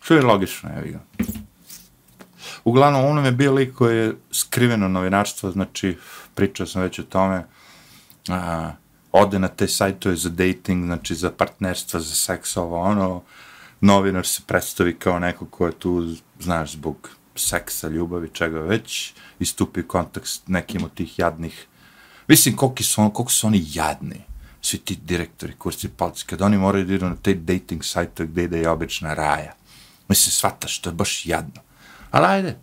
[0.00, 1.24] što je logično, evo ga.
[2.64, 5.96] Uglavnom, ono je bio lik koji je skriveno novinarstvo, znači,
[6.34, 7.44] pričao sam već o tome,
[8.28, 8.70] a,
[9.12, 13.22] ode na te sajtove za dating, znači za partnerstva, za seks, ovo, ono,
[13.80, 19.80] novinar se predstavi kao neko ko je tu, znaš, zbog seksa, ljubavi, čega već, istupi
[19.80, 21.66] u kontakt s nekim od tih jadnih,
[22.28, 24.20] mislim, koliko su, on, koliko su oni jadni,
[24.62, 28.44] svi ti direktori, kurci, palci, kad oni moraju da idu na te dating sajtove gde
[28.44, 29.52] ide je obična raja.
[30.08, 31.62] Mislim, shvataš, to je baš jadno.
[32.14, 32.56] Ali ajde.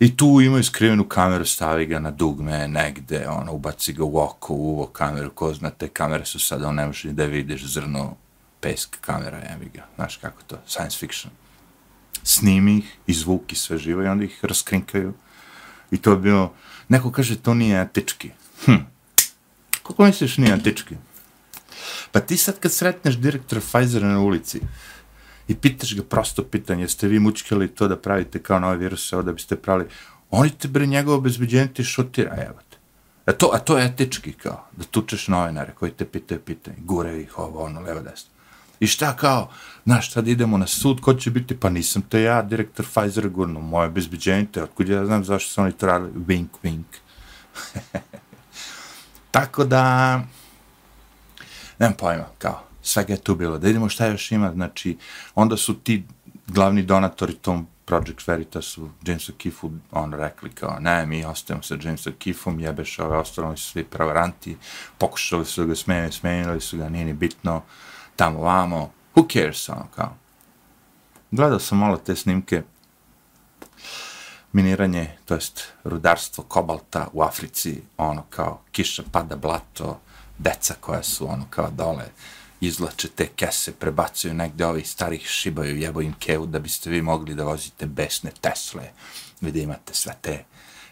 [0.00, 4.54] I tu imaju skrivenu kameru, stavi ga na dugme, negde, ono, ubaci ga u oko,
[4.54, 8.14] u uvo kameru, ko zna, te kamere su sad, on ne može da vidiš zrno,
[8.60, 11.32] pesk kamera, jevi ga, znaš kako to, science fiction.
[12.22, 15.12] Snimi ih, izvuki sve živo i onda ih raskrinkaju
[15.90, 16.52] I to je bilo,
[16.88, 18.30] neko kaže, to nije etički.
[18.64, 18.84] Hm.
[19.82, 20.94] Kako misliš nije etički?
[22.12, 24.60] Pa ti sad kad sretneš direktora Pfizera na ulici
[25.48, 29.22] i pitaš ga prosto pitanje, jeste vi mučkali to da pravite kao nove viruse, ovo
[29.22, 29.88] da biste pravili,
[30.30, 32.76] oni te bre njegovo obezbeđenje ti šutira, evo te.
[33.26, 37.20] A to, a to je etički kao, da tučeš novinare koji te pitaju pitanje, gure
[37.20, 38.30] ih ovo, ono, levo, desno.
[38.80, 39.50] I šta kao,
[39.84, 41.56] znaš, sad idemo na sud, ko će biti?
[41.60, 45.72] Pa nisam to ja, direktor Pfizer gurno, moje bezbeđenje, otkud ja znam zašto su oni
[45.72, 46.84] to radili, wink, wink.
[49.30, 50.14] Tako da,
[51.78, 53.58] nemam pojma, kao, svega je tu bilo.
[53.58, 54.96] Da vidimo šta još ima, znači,
[55.34, 56.04] onda su ti
[56.46, 62.12] glavni donatori tom Project Veritasu, Jamesu Kifu, on rekli kao, ne, mi ostajemo sa Jamesom
[62.18, 64.56] Kifom, jebeš ove ostalo, su svi pravaranti,
[64.98, 67.62] pokušali su ga smenili, smenili su ga, nije ni bitno,
[68.16, 70.16] tamo vamo, who cares, ono kao.
[71.30, 72.62] Gledao sam malo te snimke,
[74.52, 80.00] miniranje, to jest rudarstvo kobalta u Africi, ono kao kiša pada blato,
[80.38, 82.04] deca koja su ono kao dole,
[82.60, 87.34] izlače te kese, prebacuju negde ovih starih šibaju, jebo im kevu da biste vi mogli
[87.34, 88.90] da vozite besne Tesle,
[89.40, 90.44] vi da imate sve te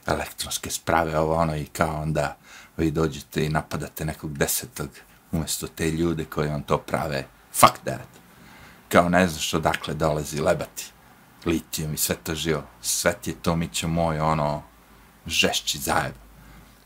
[0.07, 2.37] elektronske sprave, ovo ono i kao onda
[2.77, 4.89] vi dođete i napadate nekog desetog
[5.33, 7.27] umjesto te ljude koji vam to prave.
[7.53, 8.09] Fuck that.
[8.89, 10.93] Kao ne znaš odakle dolazi lebati.
[11.45, 12.63] Litijum i sve to živo.
[12.83, 14.63] Sve ti je to ćemo moj, ono,
[15.27, 16.15] žešći zajeb.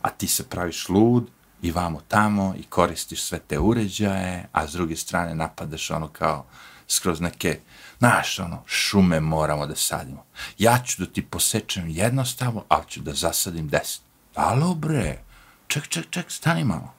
[0.03, 1.31] A ti se praviš lud
[1.63, 6.47] i vamo tamo i koristiš sve te uređaje, a s druge strane napadaš ono kao
[6.89, 7.61] skroz neke,
[7.99, 10.25] znaš, ono, šume moramo da sadimo.
[10.59, 14.03] Ja ću da ti posečem jednostavno, ali ću da zasadim deset.
[14.35, 15.19] Alo bre,
[15.67, 16.95] ček, ček, ček, stani malo.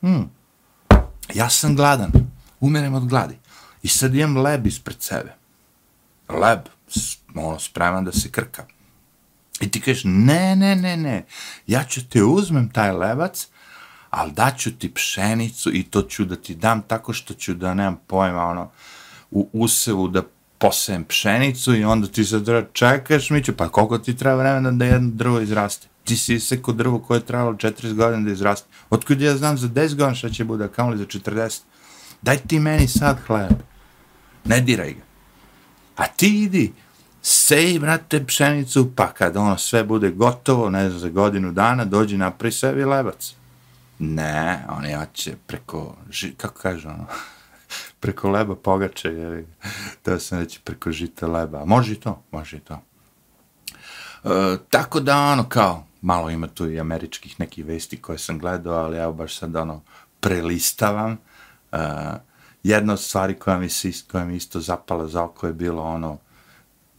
[0.00, 0.30] Hmm.
[1.34, 2.12] Ja sam gladan,
[2.60, 3.38] umerem od gladi.
[3.82, 5.34] I sad imam leb ispred sebe.
[6.28, 6.60] Leb,
[7.34, 8.66] ono, spreman da se krka.
[9.60, 11.24] I ti kažeš, ne, ne, ne, ne,
[11.66, 13.48] ja ću te uzmem taj levac,
[14.10, 18.00] ali daću ti pšenicu i to ću da ti dam tako što ću da, nemam
[18.06, 18.70] pojma, ono,
[19.30, 20.22] u usevu da
[20.58, 24.84] posejem pšenicu i onda ti sad čekaš, mi ću, pa koliko ti treba vremena da
[24.84, 25.88] jedno drvo izraste?
[26.08, 28.68] ti si isekao drvo koje je trebalo 40 godina da izraste.
[28.90, 31.60] Otkud ja znam za 10 godina šta će bude, kamo li za 40?
[32.22, 33.52] Daj ti meni sad hleb.
[34.44, 35.02] Ne diraj ga.
[35.96, 36.72] A ti idi,
[37.22, 42.16] sej, brate, pšenicu, pa kad ono sve bude gotovo, ne znam, za godinu dana, dođi
[42.16, 43.34] napri sebi lebac.
[43.98, 47.06] Ne, oni hoće preko, ži, kako kaže ono,
[48.00, 49.44] preko leba pogače, jer
[50.02, 51.64] to sam reći preko žita leba.
[51.64, 52.80] Može i to, može i to.
[54.24, 58.74] E, tako da, ono, kao, malo ima tu i američkih nekih vesti koje sam gledao,
[58.74, 59.82] ali ja baš sad ono
[60.20, 61.18] prelistavam.
[61.72, 61.78] E,
[62.62, 66.18] jedna od stvari koja mi, se, koja mi isto zapala za oko je bilo ono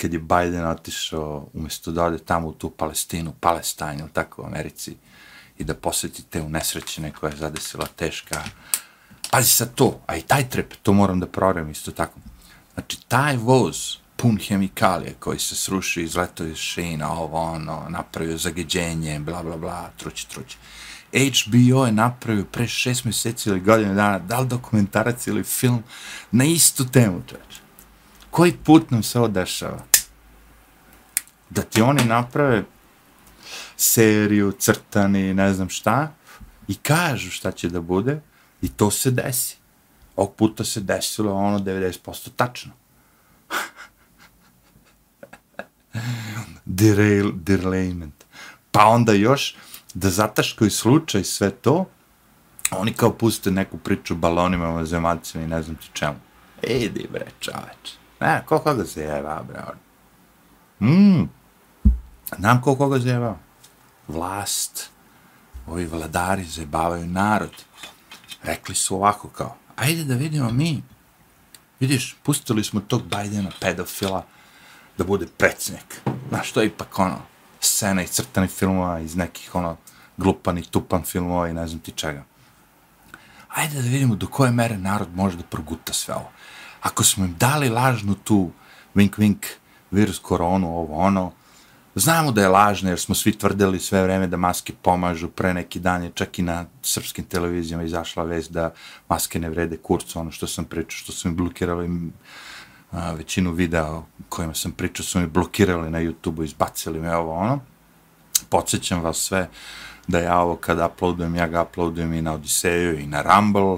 [0.02, 4.46] kad je Biden otišao umjesto da ode tamo u tu Palestinu, Palestine, ili tako u
[4.46, 4.96] Americi,
[5.58, 8.44] i da posjeti te unesrećene koja je zadesila teška.
[9.32, 12.20] Pazi sad to, a i taj trep, to moram da prorem isto tako.
[12.74, 19.20] Znači, taj voz, pun hemikalije koji se sruši iz letovi šina, ovo ono, napravio zagađenje,
[19.20, 20.58] bla, bla, bla, trući, trući.
[21.14, 25.84] HBO je napravio pre šest mjeseci ili godine dana, da li dokumentarac ili film,
[26.32, 27.69] na istu temu, čoveč.
[28.40, 29.84] Koji put nam se odešava?
[31.50, 32.64] Da ti oni naprave
[33.78, 36.14] seriju, crtani, ne znam šta,
[36.68, 38.22] i kažu šta će da bude,
[38.62, 39.58] i to se desi.
[40.16, 42.72] Ovog puta se desilo ono 90% tačno.
[46.80, 48.26] derail, derailment.
[48.72, 49.56] Pa onda još,
[49.94, 51.90] da zataškaju slučaj sve to,
[52.72, 56.20] oni kao puste neku priču balonima, zemaljcima i ne znam ti čemu.
[56.64, 57.99] Idi bre, čoveč.
[58.20, 59.64] Ne, ko koga se jeva, bre.
[60.90, 61.30] Mm.
[62.38, 63.34] Znam ko koga se.
[64.08, 64.90] Vlast.
[65.68, 67.64] Ovi vladari zajebavaju narod.
[68.44, 70.84] Rekli su ovako kao, ajde da vidimo mi.
[71.80, 74.26] Vidiš, pustili smo tog Bajdena, pedofila,
[74.98, 76.02] da bude predsjednik.
[76.30, 77.18] Znaš, to je ipak ono,
[77.60, 79.78] scena iz crtanih filmova, iz nekih ono,
[80.18, 82.24] glupanih, tupan filmova i ne znam ti čega.
[83.50, 86.32] Ajde da vidimo do koje mere narod može da proguta sve ovo.
[86.82, 88.52] Ako smo im dali lažnu tu
[88.96, 89.46] wink wink
[89.92, 91.32] virus koronu, ovo ono,
[91.96, 95.80] znamo da je lažno jer smo svi tvrdili sve vreme da maske pomažu, pre neki
[95.80, 98.74] dan je čak i na srpskim televizijama izašla vest da
[99.10, 102.12] maske ne vrede kurcu, ono što sam pričao, što su mi blokirali
[102.92, 107.60] a, većinu videa kojima sam pričao su mi blokirali na YouTube-u, izbacili me ovo ono.
[108.50, 109.50] Podsećam vas sve
[110.08, 113.78] da ja ovo kad uploadujem, ja ga uploadujem i na Odiseju i na Rumble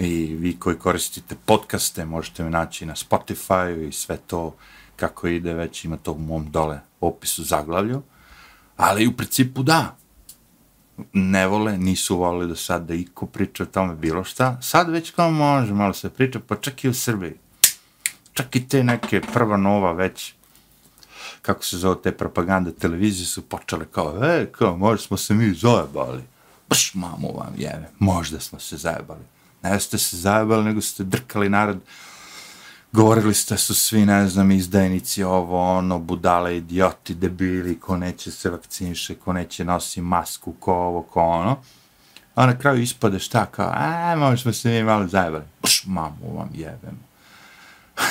[0.00, 4.54] i vi koji koristite podcaste možete me naći na Spotify i sve to
[4.96, 8.02] kako ide, već ima to u mom dole opisu zaglavlju,
[8.76, 9.96] ali u principu da,
[11.12, 15.10] ne vole, nisu volili do sad da iko priča o tome bilo šta, sad već
[15.10, 17.34] kao može malo se priča, pa čak i u Srbiji.
[18.32, 20.34] Čak i te neke prva nova već,
[21.42, 25.54] kako se zove te propagande televizije su počele kao, e, kao, možda smo se mi
[25.54, 26.22] zajebali.
[26.68, 29.39] Baš mamu vam jeve, možda smo se zajebali.
[29.62, 31.80] Ne ste se zajebali, nego ste drkali narod,
[32.92, 38.50] govorili ste su svi, ne znam, izdajnici, ovo, ono, budale, idioti, debili, ko neće se
[38.50, 41.56] vakciniše, ko neće nosi masku, ko ovo, ko ono.
[42.34, 45.44] A na kraju ispade šta, kao, e, a, možda smo se mi malo zajebali.
[45.62, 46.98] Pš, mamu vam jebem.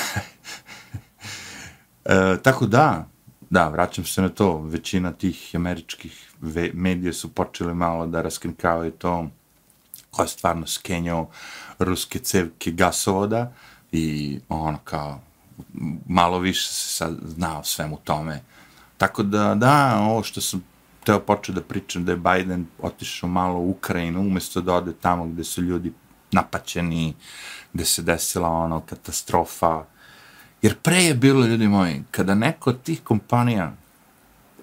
[2.04, 3.06] e, tako da,
[3.50, 6.32] da, vraćam se na to, većina tih američkih
[6.72, 9.30] medija su počeli malo da raskrinkavaju to
[10.10, 11.28] ko je stvarno skenjao
[11.78, 13.52] ruske cevke gasovoda
[13.92, 15.20] i ono kao
[16.08, 18.42] malo više se sad znao svemu tome.
[18.98, 20.64] Tako da, da, ovo što sam
[21.04, 25.24] teo počeo da pričam da je Biden otišao malo u Ukrajinu umjesto da ode tamo
[25.24, 25.92] gde su ljudi
[26.32, 27.14] napaćeni,
[27.72, 29.84] gde se desila ono katastrofa,
[30.62, 33.72] Jer pre je bilo, ljudi moji, kada neko od tih kompanija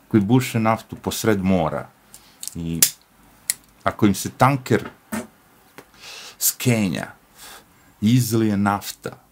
[0.07, 1.87] koji buše naftu posred mora
[2.55, 2.81] i
[3.83, 4.89] ako im se tanker
[6.39, 7.07] skenja
[8.01, 9.23] izlije nafta,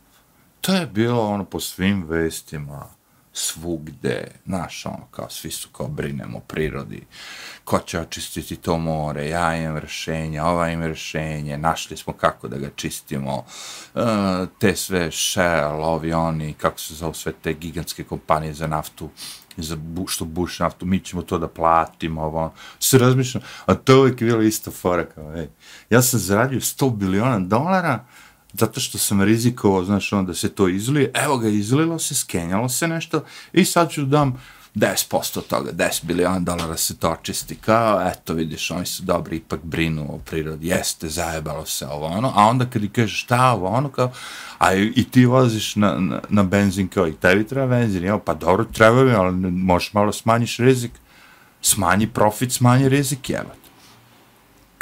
[0.61, 2.95] to je bilo ono po svim vestima,
[3.37, 7.05] svugde, znaš, ono, kao, svi su kao brinemo o prirodi,
[7.63, 12.57] ko će očistiti to more, ja imam rešenje, ova im rešenje, našli smo kako da
[12.57, 13.45] ga čistimo,
[13.95, 13.99] e,
[14.59, 19.09] te sve Shell, ovi oni, kako se zove sve te gigantske kompanije za naftu,
[19.57, 22.51] za bu, što buš naftu, mi ćemo to da platimo, ovo, ono.
[22.79, 25.47] se razmišljam, a to je uvijek bilo isto fora, kao, ej,
[25.89, 28.05] ja sam zaradio 100 biliona dolara,
[28.53, 32.87] zato što sam rizikovao, znaš, onda se to izlije, evo ga, izlilo se, skenjalo se
[32.87, 34.41] nešto i sad ću dam
[34.76, 39.59] 10% toga, 10 biliona dolara se to očisti, kao, eto, vidiš, oni su dobri, ipak
[39.63, 43.67] brinu o prirodi, jeste, zajebalo se ovo, ono, a onda kad ti kažeš šta ovo,
[43.67, 44.11] ono, kao,
[44.57, 48.19] a i, i ti voziš na, na, na benzin, kao, i tebi treba benzin, evo,
[48.19, 50.91] pa dobro, treba mi, ali možeš malo smanjiš rizik,
[51.61, 53.64] smanji profit, smanji rizik, jebate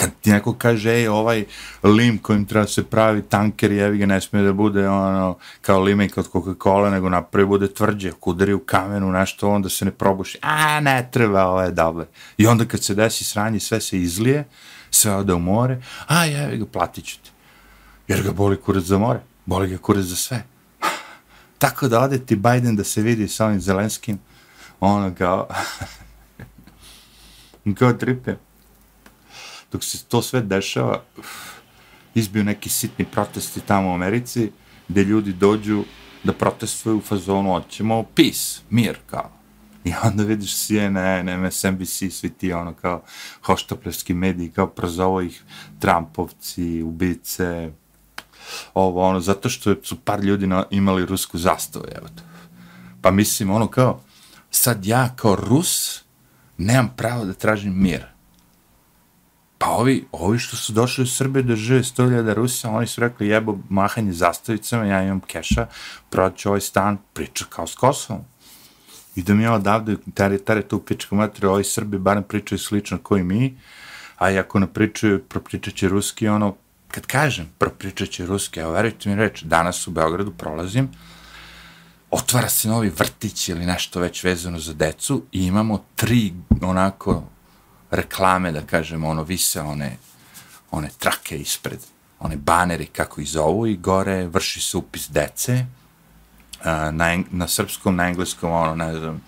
[0.04, 1.46] kad ti neko kaže, ej, ovaj
[1.84, 6.10] lim kojim treba se pravi tanker, jevi ga, ne smije da bude ono, kao lime
[6.10, 10.38] kod Coca-Cola, nego napravi bude tvrđe, ako udari u kamenu, nešto, onda se ne probuši,
[10.42, 12.06] a, ne treba, ovo je dobro.
[12.38, 14.44] I onda kad se desi sranje, sve se izlije,
[14.92, 17.32] sve ode u more, a, jevi ga, platit ću ti.
[18.08, 20.44] Jer ga boli kurac za more, boli ga kurac za sve.
[21.64, 24.20] Tako da ode ti Biden da se vidi sa ovim Zelenskim,
[24.80, 25.48] ono kao,
[27.80, 28.36] kao tripe
[29.74, 31.04] dok se to sve dešava,
[32.16, 34.52] izbiju neki sitni protesti tamo u Americi,
[34.88, 35.84] gde ljudi dođu
[36.24, 39.30] da protestuju u fazonu, hoćemo peace, mir, kao.
[39.84, 43.04] I onda vidiš CNN, MSNBC, svi ti ono kao
[43.46, 45.44] hoštoplevski mediji, kao prozovo ih
[45.80, 47.72] Trumpovci, ubice,
[48.74, 52.24] ovo ono, zato što su par ljudi na, imali rusku zastavu, evo to.
[53.02, 54.02] Pa mislim, ono kao,
[54.52, 56.04] sad ja kao Rus
[56.58, 58.13] nemam pravo da tražim mir.
[59.64, 63.28] Pa ovi, ovi što su došli u Srbije da žive 100.000 Rusa, oni su rekli
[63.28, 65.68] jebo mahanje zastavicama, ja imam keša,
[66.10, 68.22] proći ovaj stan, priča kao s Kosovom.
[69.16, 73.24] I da mi odavde, tare, tare tu pička mater, ovi Srbi barem pričaju slično koji
[73.24, 73.58] mi,
[74.18, 76.56] a i ako ne pričaju, propričat će ruski, ono,
[76.88, 80.90] kad kažem propričat će ruski, evo verujte mi reč, danas u Beogradu prolazim,
[82.12, 87.24] otvara se novi vrtić ili nešto već vezano za decu i imamo tri onako
[87.94, 89.98] reklame, da kažemo, ono, vise one,
[90.72, 91.80] one trake ispred,
[92.20, 95.66] one baneri, kako ih zovu, i gore vrši se upis dece,
[96.92, 99.22] na, na srpskom, na engleskom, ono, ne znam,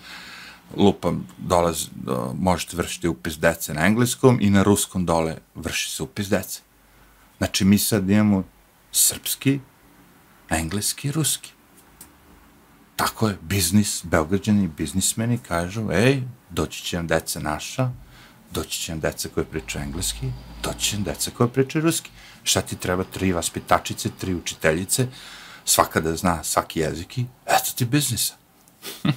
[0.78, 6.04] lupam, dolaz, do, možete vršiti upis dece na engleskom i na ruskom dole vrši se
[6.04, 6.62] upis dece.
[7.38, 8.44] Znači, mi sad imamo
[8.92, 9.60] srpski,
[10.50, 11.52] engleski i ruski.
[12.96, 17.92] Tako je, biznis, belgrađani, biznismeni kažu, ej, doći će vam deca naša,
[18.52, 20.32] doći će nam deca koje pričaju engleski,
[20.64, 22.10] doći će nam deca koje pričaju ruski.
[22.44, 23.04] Šta ti treba?
[23.04, 25.08] Tri vaspitačice, tri učiteljice,
[25.66, 28.34] svaka da zna svaki jezik i eto ti biznisa.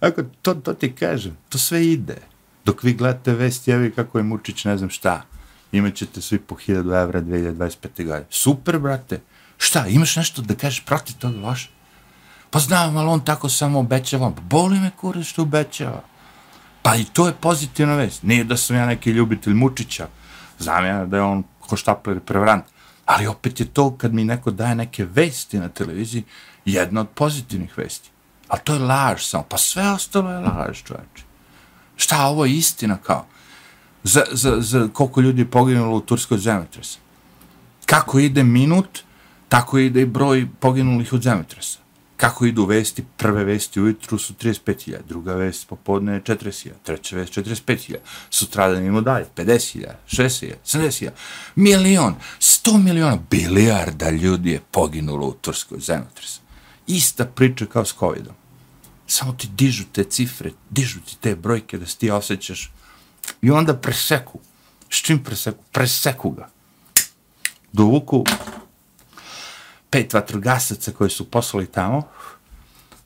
[0.00, 2.16] Ako, to, to ti kažem, to sve ide.
[2.64, 5.22] Dok vi gledate vesti, evi kako je Mučić, ne znam šta,
[5.72, 8.04] imaćete svi po 1000 evra 2025.
[8.04, 8.26] godine.
[8.30, 9.20] Super, brate.
[9.58, 11.68] Šta, imaš nešto da kažeš protiv toga loše?
[12.50, 14.32] Pa znam, ali on tako samo obećava.
[14.42, 16.02] Boli me kure što obećava.
[16.86, 18.22] Pa i to je pozitivna vest.
[18.22, 20.06] Nije da sam ja neki ljubitelj Mučića,
[20.58, 22.64] znam ja da je on koštapler i prevrant,
[23.06, 26.22] ali opet je to kad mi neko daje neke vesti na televiziji,
[26.64, 28.10] jedna od pozitivnih vesti.
[28.48, 29.44] Ali to je laž samo.
[29.48, 31.24] Pa sve ostalo je laž, čovječe.
[31.96, 33.26] Šta, ovo je istina kao?
[34.02, 36.98] Za, za, za koliko ljudi je poginulo u Turskoj zemljotresa?
[37.86, 39.02] Kako ide minut,
[39.48, 41.78] tako ide i broj poginulih od zemljotresa.
[42.16, 47.32] Kako idu vesti, prve vesti ujutru su 35.000, druga vest popodne je 40.000, treća vest
[47.32, 47.96] 45.000,
[48.30, 51.10] sutra da imamo dalje, 50.000, 60.000, 70.000,
[51.54, 56.40] milion, 100 miliona, bilijarda ljudi je poginulo u Turskoj zemljotresa.
[56.86, 58.34] Ista priča kao s COVID-om.
[59.06, 62.72] Samo ti dižu te cifre, dižu ti te brojke da se ti osjećaš
[63.42, 64.40] i onda preseku.
[64.90, 65.64] S čim preseku?
[65.72, 66.48] Preseku ga.
[67.72, 68.24] Dovuku
[69.90, 72.02] pet vatrogasaca koje su poslali tamo,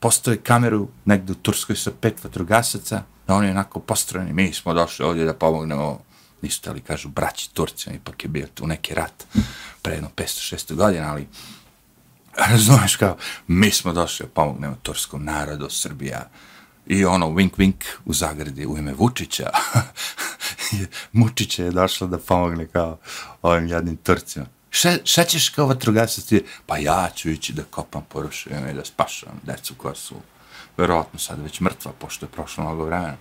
[0.01, 5.05] postoje kameru negdje u Turskoj sa pet vatrogasaca, da oni onako postrojeni, mi smo došli
[5.05, 6.01] ovdje da pomognemo,
[6.43, 9.27] nisu tali kažu braći Turcima, ipak je bio tu neki rat
[9.83, 11.29] pre jedno 500-600 godina, ali
[12.37, 13.17] razumeš kao,
[13.47, 16.29] mi smo došli da pomognemo turskom narodu, Srbija,
[16.87, 19.51] i ono, wink wink u zagradi u ime Vučića.
[21.13, 22.99] Mučića je došla da pomogne kao
[23.43, 24.47] ovim jadnim Turcima.
[24.71, 26.45] Šta, šta ćeš kao vatrogasac ti?
[26.67, 30.15] Pa ja ću ići da kopam porušujem i da spašam decu koja su
[30.77, 33.17] verovatno sad već mrtva, pošto je prošlo mnogo vremena.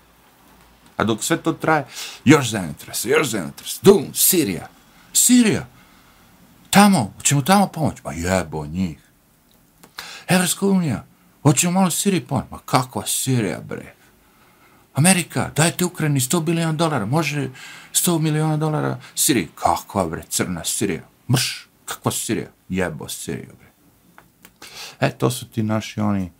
[0.98, 1.86] A dok sve to traje,
[2.26, 4.68] još zemljotresa, još zemljotresa, Dum, Sirija,
[5.14, 5.68] Sirija,
[6.70, 8.98] tamo, ćemo tamo pomoći, pa jebo njih.
[10.28, 11.06] Evropska unija,
[11.44, 13.94] hoćemo malo Siriji pomoći, ma kakva Sirija, bre.
[14.94, 17.50] Amerika, dajte Ukrajini 100 biliona dolara, može
[17.94, 23.70] 100 miliona dolara Siriji, kakva bre, crna Sirija, mrš, kakva Sirija, jebo Siriju, bre.
[25.00, 26.32] E, to su ti naši oni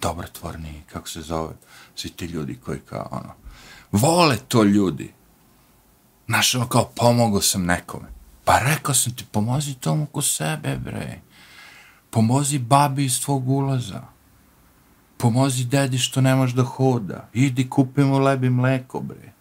[0.00, 1.54] dobrotvorni, kako se zove,
[1.94, 3.34] svi ti ljudi koji kao, ono,
[3.92, 5.12] vole to ljudi.
[6.26, 8.08] Znaš, ono kao, pomogao sam nekome.
[8.44, 11.20] Pa rekao sam ti, pomozi tomu ko sebe, bre.
[12.10, 14.02] Pomozi babi iz tvog ulaza.
[15.16, 17.28] Pomozi dedi što ne može da hoda.
[17.32, 19.32] Idi, kupi mu lebi mleko, bre.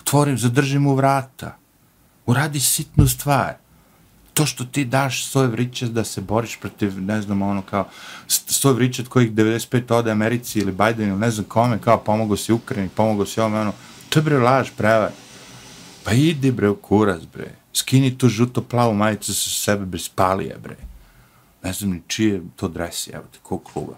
[0.00, 1.56] Otvorim, zadrži mu vrata.
[2.26, 3.54] Uradi sitnu stvar
[4.34, 7.88] to što ti daš svoj vrićat da se boriš protiv, ne znam, ono kao,
[8.26, 12.52] svoj vrićat kojih 95 ode Americi ili Biden ili ne znam kome, kao pomogao si
[12.52, 13.72] Ukrajini, pomogao si ovome, ono,
[14.08, 15.10] to je bre laž, prevar.
[16.04, 17.54] Pa idi bre u kurac, bre.
[17.72, 20.76] Skini tu žuto plavu majicu sa sebe, bre, spali je, bre.
[21.62, 23.94] Ne znam ni čije to dresi, evo te, kog kluba.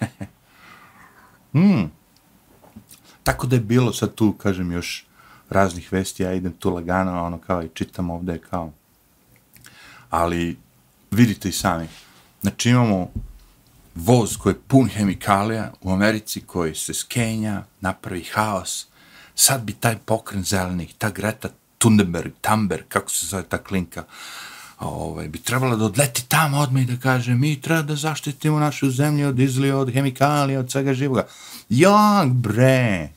[1.52, 1.90] hmm.
[3.22, 5.06] Tako da je bilo sad tu, kažem, još
[5.50, 8.72] raznih vesti, ja idem tu lagano, ono kao i čitam ovde, kao,
[10.10, 10.56] ali
[11.10, 11.88] vidite i sami.
[12.42, 13.10] Znači imamo
[13.94, 18.86] voz koji je pun hemikalija u Americi koji se skenja, napravi haos.
[19.34, 21.48] Sad bi taj pokren zelenih, ta Greta
[21.78, 24.04] Thunberg, Thunberg, kako se zove ta klinka,
[24.78, 28.90] ovaj, bi trebala da odleti tamo odmah i da kaže mi treba da zaštitimo našu
[28.90, 31.26] zemlju od izlija, od hemikalija, od svega živoga.
[31.68, 33.08] Jak bre!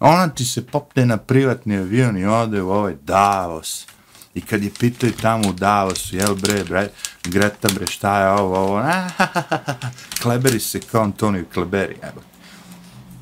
[0.00, 3.86] Ona ti se popne na privatni avion i ode u ovaj Davos.
[4.34, 6.88] I kad je pitao tamo u Davosu, jel bre, bre,
[7.24, 9.90] Greta bre, šta je ovo, ovo, a, ha, ha, ha,
[10.22, 12.22] kleberi se kao Antonio Kleberi, evo.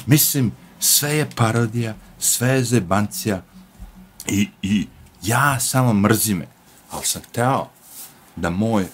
[0.07, 3.43] Mislim, sve je parodija, sve je zebancija
[4.27, 4.87] i, i
[5.23, 6.47] ja samo mrzime,
[6.91, 7.69] ali sam teo
[8.37, 8.87] da moj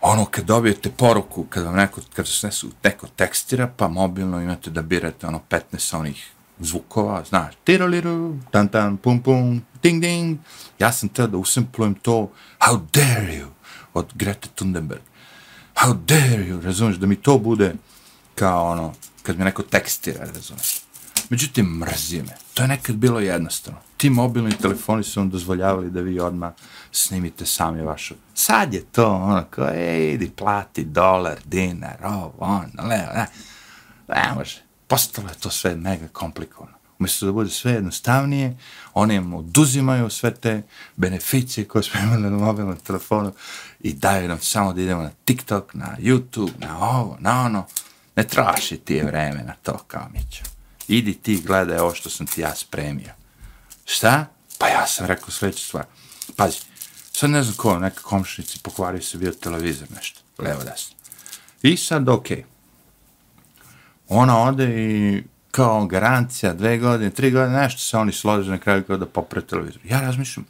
[0.00, 2.50] ono kad dobijete poruku, kad vam neko, kad se
[2.84, 8.96] neko tekstira, pa mobilno imate da birate ono 15 onih zvukova, znaš, tiroliru, tan tan,
[8.96, 10.38] pum pum, ding ding.
[10.78, 13.46] Ja sam teo da usemplujem to, how dare you,
[13.94, 15.02] od Greta Thunberg.
[15.74, 17.74] How dare you, razumiješ, da mi to bude
[18.34, 20.80] kao ono, kad mi neko tekstira, razumiješ.
[21.30, 22.36] Međutim, mrzi me.
[22.54, 23.80] To je nekad bilo jednostavno.
[23.96, 26.52] Ti mobilni telefoni su vam dozvoljavali da vi odmah
[26.92, 28.14] snimite sami vašu.
[28.34, 33.26] Sad je to ono kao, ej, idi, plati dolar, dinar, ovo, ono, leo, ne.
[34.08, 36.75] Ne može postalo je to sve mega komplikovano.
[36.98, 38.56] Umjesto da bude sve jednostavnije,
[38.94, 40.62] oni im oduzimaju sve te
[40.96, 43.32] beneficije koje smo imali na mobilnom telefonu
[43.80, 47.66] i daju nam samo da idemo na TikTok, na YouTube, na ovo, na ono.
[48.16, 50.42] Ne traši ti je vreme na to, kao Mićo.
[50.88, 53.12] Idi ti gledaj ovo što sam ti ja spremio.
[53.84, 54.26] Šta?
[54.58, 55.84] Pa ja sam rekao sljedeću stvar.
[56.36, 56.58] Pazi,
[57.12, 60.96] sad ne znam ko, neka komšnici pokvario se bio televizor nešto, levo desno.
[61.62, 62.56] I sad, okej, okay
[64.08, 65.22] ona ode i
[65.56, 69.40] kao garancija, dve godine, tri godine, nešto se oni slože na kraju kao da popre
[69.40, 69.80] televizor.
[69.84, 70.46] Ja razmišljam,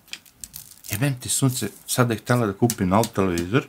[0.90, 3.66] jebem ti sunce, sada je htjela da kupi nov televizor,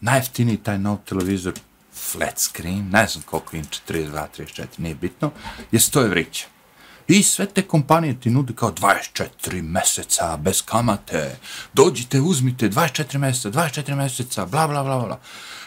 [0.00, 1.52] najeftiniji taj nov televizor,
[1.94, 5.30] flat screen, ne znam koliko inče, 32, 34, nije bitno,
[5.72, 6.46] je 100 evrića.
[7.10, 11.36] I sve te kompanije ti nude kao 24 meseca bez kamate,
[11.72, 15.20] dođite, uzmite 24 meseca, 24 meseca, bla, bla, bla, bla.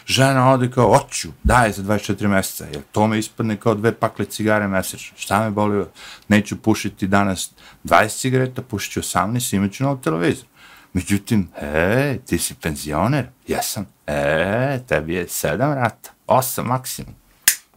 [0.06, 4.24] Žena ode kao, oću, daje za 24 meseca, jer to me ispadne kao dve pakle
[4.24, 5.16] cigare mesečno.
[5.18, 5.84] Šta me boli?
[6.28, 7.50] Neću pušiti danas
[7.84, 10.46] 20 cigareta, pušit ću 18, i imaću novu televizor.
[10.92, 13.26] Međutim, e, ti si penzioner?
[13.48, 13.86] Jesam.
[14.06, 17.14] E, tebi je sedam rata, osam maksimum.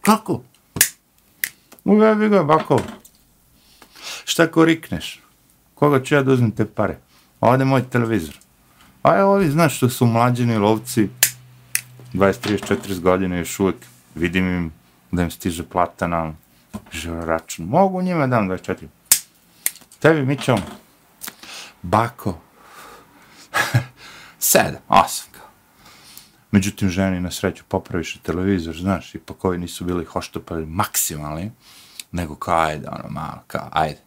[0.00, 0.42] Kako?
[1.84, 2.80] Uvebi ga, bako.
[4.24, 5.20] Šta korikneš?
[5.74, 6.98] Koga ću ja da uzmem te pare?
[7.40, 8.34] Ovde moj televizor.
[9.02, 11.08] A je ovi, znaš, što su mlađeni lovci,
[12.14, 13.76] 20, 30, 40 godine još uvijek,
[14.14, 14.72] vidim im
[15.10, 16.32] da im stiže plata na
[17.24, 17.66] račun.
[17.66, 18.86] Mogu njima dam 24.
[19.98, 20.62] Tebi, mi ćemo.
[21.82, 22.38] Bako.
[24.38, 25.48] Sedam, osam kao.
[26.50, 31.50] Međutim, ženi na sreću popraviše televizor, znaš, i ovi nisu bili hoštopali maksimalni,
[32.12, 34.00] nego kao, ajde, ono, malo, kao, ajde,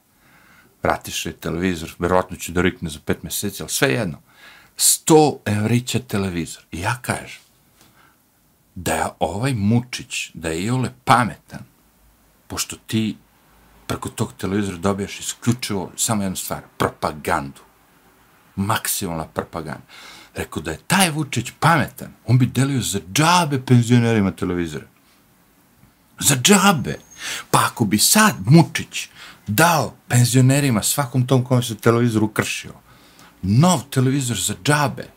[0.83, 4.21] vratiš li televizor, verovatno će da rikne za pet meseci, ali sve jedno,
[4.77, 6.63] 100 evrića televizor.
[6.71, 7.41] I ja kažem,
[8.75, 11.65] da je ovaj Mučić, da je Iole pametan,
[12.47, 13.17] pošto ti
[13.87, 17.61] preko tog televizora dobijaš isključivo samo jednu stvar, propagandu.
[18.55, 19.81] Maksimalna propaganda.
[20.35, 24.85] Rekao da je taj Vučić pametan, on bi delio za džabe penzionerima televizora.
[26.19, 26.95] Za džabe.
[27.51, 29.07] Pa ako bi sad Mučić
[29.47, 32.73] dao penzionerima svakom tom kome se televizor ukršio,
[33.41, 35.07] nov televizor za džabe,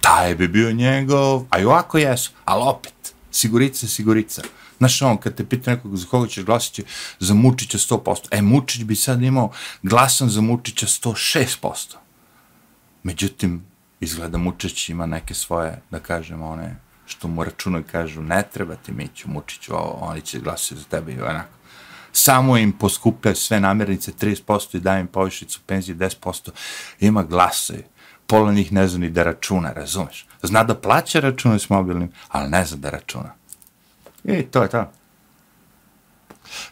[0.00, 4.42] taj bi bio njegov, a i ovako jesu, ali opet, sigurica, sigurica.
[4.78, 6.84] Znaš, on, kad te pita nekog za koga ćeš glasiti
[7.18, 11.96] za Mučića 100%, e, Mučić bi sad imao glasan za Mučića 106%.
[13.02, 13.64] Međutim,
[14.00, 16.76] izgleda Mučić ima neke svoje, da kažemo, one,
[17.10, 21.12] što mu računaju kažu, ne treba ti Miću, Mučiću, ovo, oni će glasiti za tebe
[21.12, 21.56] i onako.
[22.12, 26.50] Samo im poskupljaju sve namirnice 30% i daje im povišicu penzije 10%.
[27.00, 27.82] Ima glasaju
[28.26, 30.26] pola njih ne zna ni da računa, razumeš?
[30.42, 33.34] Zna da plaća račune s mobilnim, ali ne zna da računa.
[34.24, 34.92] I to je to.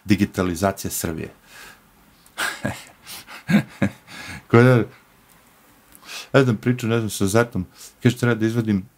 [0.05, 1.29] Digitalizacija Srbije.
[4.51, 4.85] Koja Ja
[6.33, 7.67] ne znam, priču, ne znam, sa Zetom,
[8.03, 8.89] kaže, treba da izvadim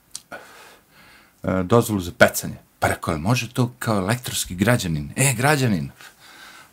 [1.42, 2.56] uh, dozvolu za pecanje.
[2.78, 5.10] Pa rekao, može to kao elektronski građanin?
[5.16, 5.90] E, građanin,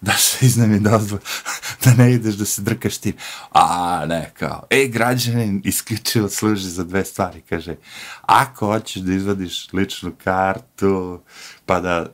[0.01, 1.21] da se iznemi dozvolu,
[1.83, 3.13] da ne ideš da se drkaš tim.
[3.51, 7.75] A, ne, kao, e, građanin isključivo služi za dve stvari, kaže,
[8.21, 11.21] ako hoćeš da izvadiš ličnu kartu,
[11.65, 12.05] pa da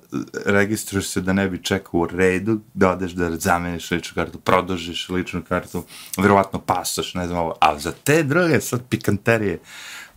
[0.46, 5.10] registruješ se da ne bi čekao u redu, da odeš da zameniš ličnu kartu, produžiš
[5.10, 5.84] ličnu kartu,
[6.18, 9.60] vjerovatno pasoš, ne znam ovo, ali za te druge sad pikanterije,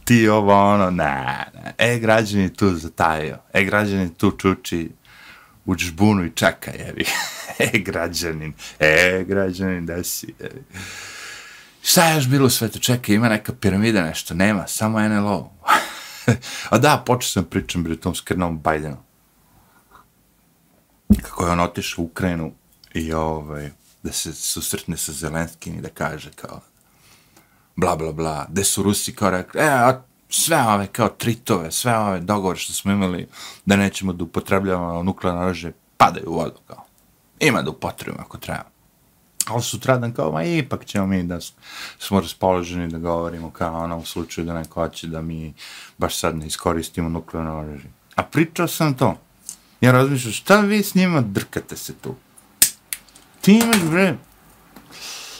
[0.07, 4.91] ti ovo ono, ne, ne, e, građani tu zatajio, e, građani tu čuči,
[5.65, 7.05] u džbunu i čeka, jevi.
[7.59, 10.63] e, građanin, e, građanin, da si, jevi.
[11.83, 12.79] Šta je još bilo u svetu?
[12.79, 15.53] Čekaj, ima neka piramida, nešto, nema, samo NLO.
[16.71, 18.97] A da, počeo sam pričam bre tom skrnom Bajdenu.
[21.23, 22.53] Kako je on otišao u Ukrajinu
[22.95, 23.71] i ovaj,
[24.03, 26.61] da se susretne sa Zelenskim i da kaže kao
[27.77, 31.99] bla bla bla, gde su Rusi kao rekli, e, a sve ove kao tritove, sve
[31.99, 33.29] ove dogovore što smo imali
[33.67, 36.85] da nećemo da upotrebljavamo ono, nuklearno oružje, padaju u vodu kao.
[37.41, 38.65] Ima da upotrebimo ako treba.
[39.47, 41.39] Ali sutradan kao, ma ipak ćemo mi da
[41.99, 45.55] smo raspoloženi da govorimo kao ono u slučaju da neko hoće da mi
[45.99, 47.91] baš sad ne iskoristimo nuklearno oružje.
[48.15, 49.19] A pričao sam to.
[49.81, 52.15] Ja razmišljam, šta vi s njima drkate se tu?
[53.41, 54.17] Ti imaš, bre,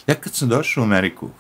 [0.07, 1.31] ja kad sam došao u Ameriku,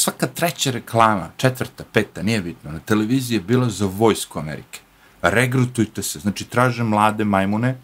[0.00, 4.80] svaka treća reklama, četvrta, peta, nije bitno, na televiziji je bila za vojsku Amerike.
[5.22, 7.76] Regrutujte se, znači traže mlade majmune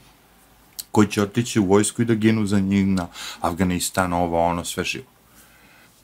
[0.91, 3.07] koji će otići u vojsku i da ginu za njih na
[3.41, 5.16] Afganistan, ovo, ono, sve živo.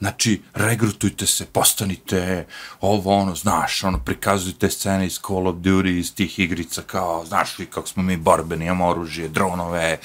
[0.03, 2.45] Znači, regrutujte se, postanite
[2.81, 7.59] ovo, ono, znaš, ono, prikazujte scene iz Call of Duty, iz tih igrica, kao, znaš
[7.59, 9.99] vi kako smo mi borbeni, imamo oružje, dronove, e,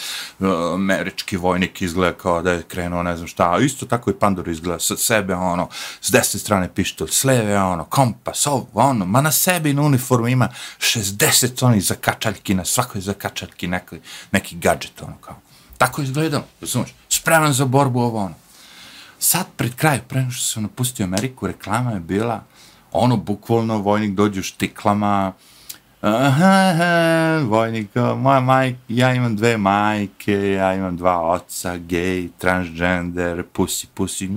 [0.74, 4.78] američki vojnik izgleda kao da je krenuo, ne znam šta, isto tako i Pandora izgleda
[4.78, 5.68] sa sebe, ono,
[6.00, 10.28] s desne strane pištolj, s leve, ono, kompas, ovo, ono, ma na sebi na uniformu
[10.28, 13.96] ima 60 onih zakačaljki, na svakoj zakačaljki neki,
[14.32, 15.36] neki gadget, ono, kao.
[15.78, 18.47] Tako izgledalo, razumiješ, spreman za borbu, ovo, ono
[19.18, 22.44] sad pred kraj, pre što se napustio Ameriku, reklama je bila
[22.92, 25.32] ono, bukvalno, vojnik dođe u štiklama,
[26.00, 33.44] aha, aha, vojnik, moja majka, ja imam dve majke, ja imam dva oca, gej, transgender,
[33.52, 34.30] pusi, pusi,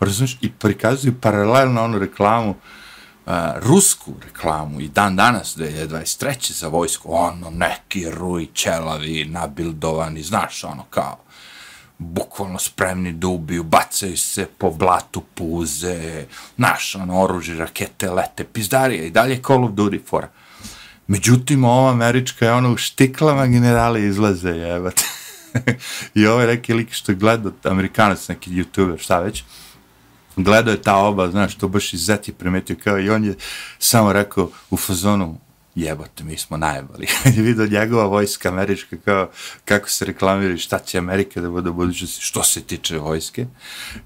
[0.00, 6.52] razumiješ, i prikazuju paralelno onu reklamu, uh, rusku reklamu i dan danas, 2023.
[6.52, 11.18] za vojsku, ono, neki ruj, čelavi, nabildovani, znaš, ono, kao,
[12.00, 16.24] bukvalno spremni da ubiju, bacaju se po blatu puze,
[16.56, 20.28] naš, ono, oružje, rakete, lete, pizdarije i dalje Call of Duty fora.
[21.06, 25.04] Međutim, ova američka je ono u štiklama generale izlaze, jebate.
[26.14, 29.44] I ovaj neki lik što gleda, amerikanac, neki youtuber, šta već,
[30.36, 33.34] gledao je ta oba, znaš, to baš i Zet je primetio kao i on je
[33.78, 35.38] samo rekao u fazonu,
[35.80, 37.06] jebote, mi smo najbali.
[37.22, 39.30] Kad je vidio njegova vojska američka, kao,
[39.64, 43.46] kako se reklamira šta će Amerika da bude u budućnosti, što se tiče vojske,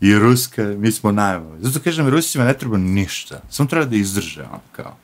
[0.01, 1.59] i Ruska, mi smo najbali.
[1.61, 4.97] Zato kažem, Rusima ne treba ništa, samo treba da izdrže, on, kao.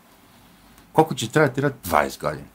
[0.93, 1.75] Koliko će trebati rat?
[1.91, 2.47] 20 godina.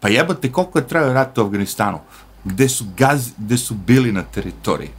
[0.00, 2.00] Pa jebote, koliko je trebao rat u Afganistanu?
[2.44, 4.90] Gde su, gaz, gde su bili na teritoriji?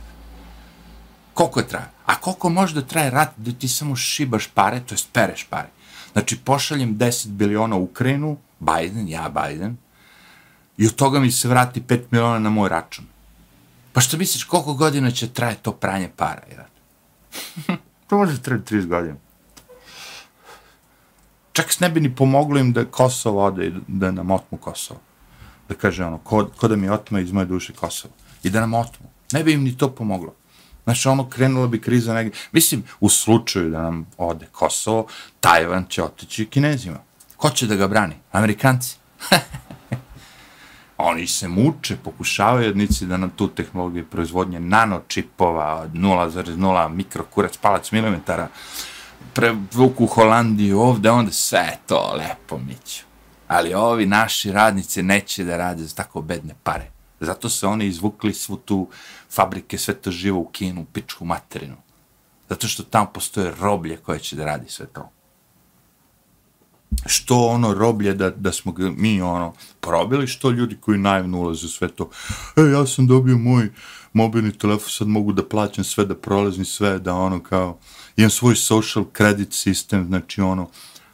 [1.34, 1.90] Koliko je trajao?
[2.06, 5.70] A koliko može da traje rat gde ti samo šibaš pare, to jest pereš pare?
[6.14, 9.78] Znači, pošaljem 10 biliona u Ukrajinu, Biden, ja Biden,
[10.78, 13.06] i od toga mi se vrati 5 miliona na moj račun.
[13.94, 16.42] Pa što misliš, koliko godina će traje to pranje para?
[16.52, 16.66] Ja?
[18.08, 19.16] to može traje 30 godina.
[21.52, 25.00] Čak ne bi ni pomoglo im da Kosovo ode i da nam otmu Kosovo.
[25.70, 28.14] Da kaže ono, ko, ko da mi otme iz moje duše Kosovo.
[28.44, 29.08] I da nam otmu.
[29.32, 30.34] Ne bi im ni to pomoglo.
[30.84, 32.40] Znači, ono, krenula bi kriza negdje.
[32.52, 35.08] Mislim, u slučaju da nam ode Kosovo,
[35.40, 37.00] Tajvan će otići kinezima.
[37.38, 38.16] Ko će da ga brani?
[38.32, 38.98] Amerikanci.
[40.98, 47.92] Oni se muče, pokušavaju jednici da nam tu tehnologiju proizvodnje nanočipova od 0,0 mikrokurac palac
[47.92, 48.48] milimetara
[49.34, 53.04] prevuku Holandiju ovde, onda sve to lepo miću.
[53.48, 56.92] Ali ovi naši radnici neće da rade za tako bedne pare.
[57.20, 58.88] Zato se oni izvukli svu tu
[59.32, 61.76] fabrike, sve to živo u Kinu, pičku materinu.
[62.50, 65.10] Zato što tam postoje roblje koje će da radi sve to.
[67.06, 71.66] Što ono roblje da, da smo ga mi ono probili, što ljudi koji naivno ulaze
[71.66, 72.10] u sve to.
[72.58, 73.72] E, ja sam dobio moj
[74.14, 77.78] mobilni telefon, sad mogu da plaćam sve, da prolazim sve, da ono kao,
[78.16, 80.70] imam svoj social credit system, znači ono,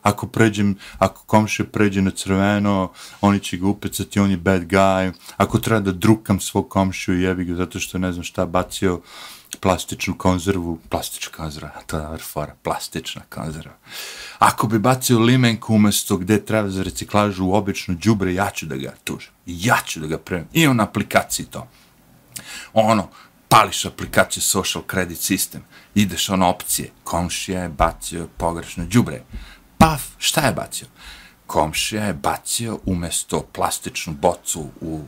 [0.05, 2.91] ako pređem, ako komše pređe na crveno,
[3.21, 7.23] oni će ga upecati, on je bad guy, ako treba da drukam svog komšiju i
[7.23, 9.01] jebi ga zato što ne znam šta bacio
[9.59, 13.73] plastičnu konzervu, plastična konzerva, to je fora, plastična konzerva.
[14.39, 18.75] Ako bi bacio limenku umesto gde treba za reciklažu u obično džubre, ja ću da
[18.75, 20.47] ga tužim, Ja ću da ga premem.
[20.53, 21.67] I on na aplikaciji to.
[22.73, 23.09] Ono,
[23.49, 25.59] pališ aplikaciju Social Credit System,
[25.95, 29.21] ideš ono opcije, komšija je bacio pogrešno džubre
[29.77, 30.87] paf, šta je bacio?
[31.47, 35.01] Komšija je bacio umesto plastičnu bocu u,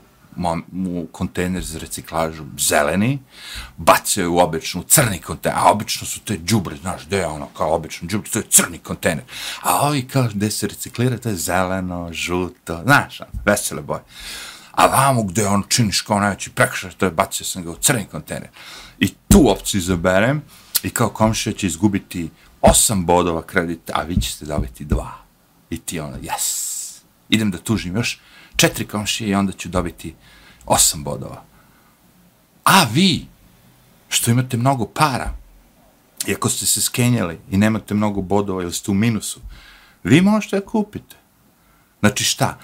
[0.74, 3.20] u kontejner za reciklažu zeleni,
[3.78, 7.48] bacio je u običnu crni kontejner, a obično su te džubre, znaš, gde je ono,
[7.58, 9.24] kao obično džubre, to je crni kontejner.
[9.62, 14.02] A ovi kao gde se reciklira, to je zeleno, žuto, znaš, ono, vesele boje.
[14.72, 18.06] A vamo gde on činiš kao najveći prekšar, to je bacio sam ga u crni
[18.06, 18.50] kontejner.
[19.00, 20.42] I tu opciju izaberem
[20.84, 22.30] i kao komšija će izgubiti
[22.62, 25.12] osam bodova kredita, a vi ćete dobiti dva.
[25.70, 26.78] I ti ono, yes.
[27.30, 28.20] Idem da tužim još
[28.56, 30.16] četiri komšije i onda ću dobiti
[30.66, 31.44] osam bodova.
[32.64, 33.28] A vi,
[34.10, 35.34] što imate mnogo para,
[36.28, 39.40] i ako ste se skenjali i nemate mnogo bodova ili ste u minusu,
[40.04, 41.16] vi možete da kupite.
[42.00, 42.58] Znači šta?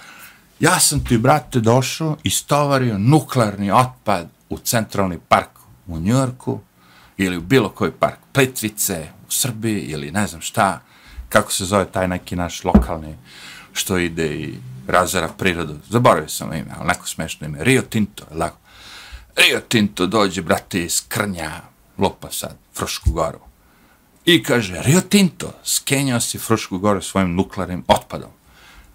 [0.60, 5.50] Ja sam ti, brate, došao i stovario nuklearni otpad u centralni park
[5.86, 6.60] u Njorku
[7.16, 8.18] ili u bilo koji park.
[8.32, 10.80] Plitvice, Srbi ili ne znam šta,
[11.28, 13.16] kako se zove taj neki naš lokalni
[13.72, 14.54] što ide i
[14.86, 15.76] razara prirodu.
[15.88, 17.64] Zaboravio sam ime, ali neko smešno ime.
[17.64, 18.56] Rio Tinto, lako.
[19.36, 21.60] Rio Tinto dođe, brate, iz Krnja,
[21.98, 23.38] lopa sad, Frušku goru.
[24.24, 28.30] I kaže, Rio Tinto, skenjao si Frušku goru svojim nuklearnim otpadom.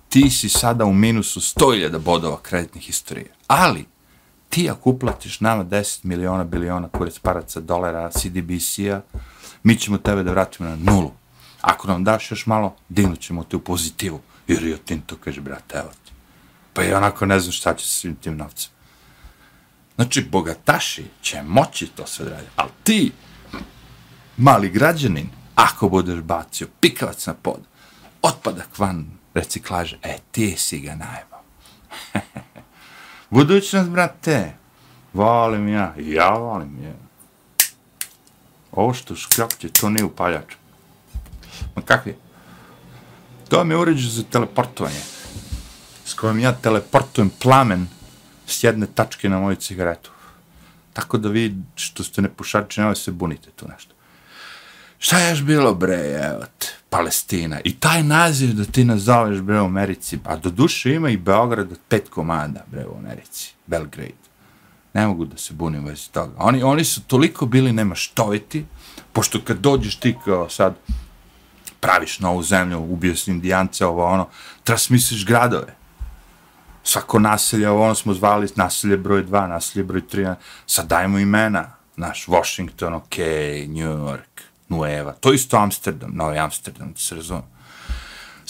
[0.10, 3.32] Ti si sada u minusu 100.000 bodova kreditnih istorije.
[3.48, 3.86] Ali,
[4.50, 9.02] ti ako uplatiš nama 10 miliona biliona kurec paraca dolara CDBC-a,
[9.64, 11.12] mi ćemo tebe da vratimo na nulu.
[11.62, 14.22] Ako nam daš još malo, dinut ćemo te u pozitivu.
[14.48, 16.12] I Rio Tinto kaže, brate, evo ti.
[16.74, 18.72] Pa ja onako ne znam šta će sa svim tim novcem.
[19.96, 22.48] Znači, bogataši će moći to sve da radi.
[22.56, 23.12] Ali ti,
[24.38, 27.60] mali građanin, ako budeš bacio pikavac na pod,
[28.22, 31.44] otpadak van reciklaže, e, ti si ga najbao.
[33.30, 34.54] Budućnost, brate,
[35.14, 37.09] volim ja, ja volim ja.
[38.80, 40.54] Ovo što škrapće, to nije upaljač.
[41.76, 42.16] Ma kakvi?
[43.50, 45.02] To vam je uređe za teleportovanje.
[46.06, 47.88] S kojom ja teleportujem plamen
[48.48, 50.12] s jedne tačke na moju cigaretu.
[50.94, 53.94] Tako da vi što ste nepušači, nemoj se bunite tu nešto.
[55.00, 57.60] Šta je još bilo, bre, evo te, Palestina.
[57.64, 60.20] I taj naziv da ti nazoveš, bre, u Americi.
[60.24, 63.54] A do duše ima i Beograd od pet komanda, bre, u Americi.
[63.68, 64.29] Belgrade.
[64.94, 66.34] Ne mogu da se bunim vezi toga.
[66.38, 68.66] Oni, oni su toliko bili nema štoviti,
[69.14, 70.76] pošto kad dođeš ti kao sad,
[71.80, 74.28] praviš novu zemlju, ubio si indijance, ovo ono,
[74.64, 75.76] transmisiš gradove.
[76.84, 80.36] Svako naselje, ovo ono smo zvali naselje broj 2, naselje broj 3,
[80.66, 83.18] sad dajmo imena, naš Washington, ok,
[83.68, 87.59] New York, Nueva, to isto Amsterdam, Novi Amsterdam, da se razumem.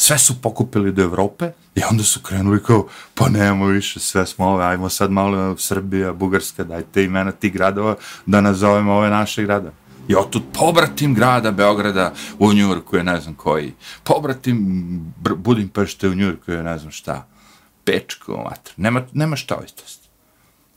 [0.02, 4.46] Sve su pokupili do Evrope i onda su krenuli kao, pa nemamo više, sve smo
[4.46, 7.96] ove, ajmo sad malo Srbija, Bugarska, dajte imena tih gradova
[8.26, 9.72] da nazovemo ove naše grada.
[10.08, 13.74] I otud pobratim grada Beograda u Njurku je ne znam koji.
[14.04, 14.66] Pobratim
[15.38, 17.28] Budimpešte u Njurku je ne znam šta.
[17.84, 18.74] Pečko, mater.
[18.78, 19.99] Nema, nema šta istost.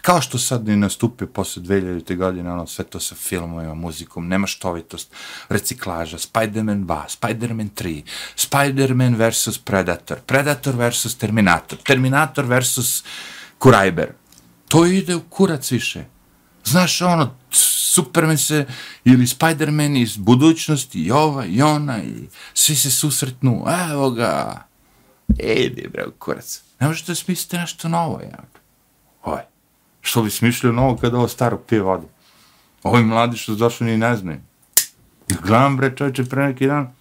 [0.03, 2.17] Kao što sad ne nastupio posle 2000.
[2.17, 5.15] godine, ono, sve to sa filmovima, muzikom, nema štovitost,
[5.49, 8.03] reciklaža, Spider-Man 2, Spider-Man 3,
[8.37, 9.59] Spider-Man vs.
[9.59, 11.15] Predator, Predator vs.
[11.19, 13.05] Terminator, Terminator vs.
[13.59, 14.13] Kurajber.
[14.69, 16.05] To ide u kurac više.
[16.65, 18.67] Znaš, ono, Superman se,
[19.05, 24.63] ili Spider-Man iz budućnosti, i ova, i ona, i svi se susretnu, evo ga,
[25.39, 26.63] edi, bre, kurac.
[26.81, 28.39] Ne možete smisliti nešto novo, ja.
[29.23, 29.52] Oj, ovaj
[30.03, 32.09] što bi smišljio novo kada ovo staro pije vodu?
[32.83, 34.41] Ovi mladi što došli ni ne znaju.
[35.31, 36.93] I gledam, bre, čovječe, pre neki dan,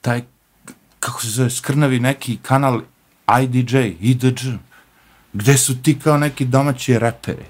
[0.00, 0.22] taj,
[1.00, 2.80] kako se zove, skrnavi neki kanal
[3.42, 4.50] IDJ, IDJ,
[5.32, 7.46] gde su ti kao neki domaći reperi.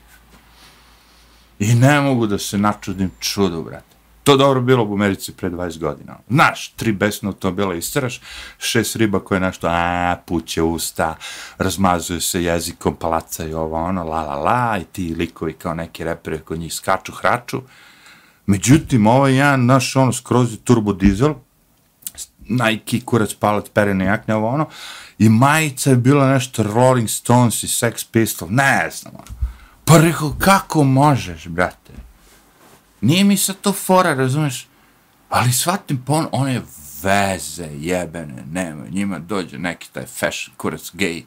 [1.58, 3.91] I ne mogu da se načudim čudu, brate.
[4.24, 6.18] To dobro bilo u Americi pre 20 godina.
[6.28, 8.20] Znaš, tri besne automobila istaraš,
[8.58, 11.16] šest riba koje nešto, a, puće usta,
[11.58, 16.04] razmazuje se jezikom, palaca i ovo, ono, la, la, la, i ti likovi kao neki
[16.04, 17.62] repere kod njih skaču, hraču.
[18.46, 21.34] Međutim, ovo je jedan, naš, ono, skroz turbo dizel,
[22.48, 24.68] Nike, kurac, palac, perene jakne, ovo, ono,
[25.18, 29.38] i majica je bila nešto Rolling Stones i Sex Pistols, ne znam, ono.
[29.84, 31.92] Pa rekao, kako možeš, brate?
[33.02, 34.68] Nije mi sad to fora, razumeš?
[35.28, 36.62] Ali shvatim pa pon, one
[37.02, 41.22] veze jebene, nema, njima dođe neki taj fashion, kurac, gay,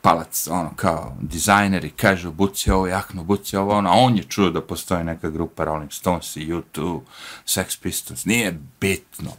[0.00, 4.22] palac, ono, kao dizajner i kaže, buci ovo jakno, buci ovo, ono, a on je
[4.22, 7.00] čuo da postoji neka grupa Rolling Stones i U2,
[7.46, 9.30] Sex Pistols, nije bitno.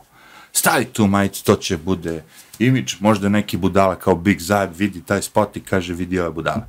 [0.52, 2.24] Stavi tu majicu, to će bude
[2.60, 6.62] imidž, možda neki budala kao Big Zajeb vidi taj spot i kaže, vidi ove budale.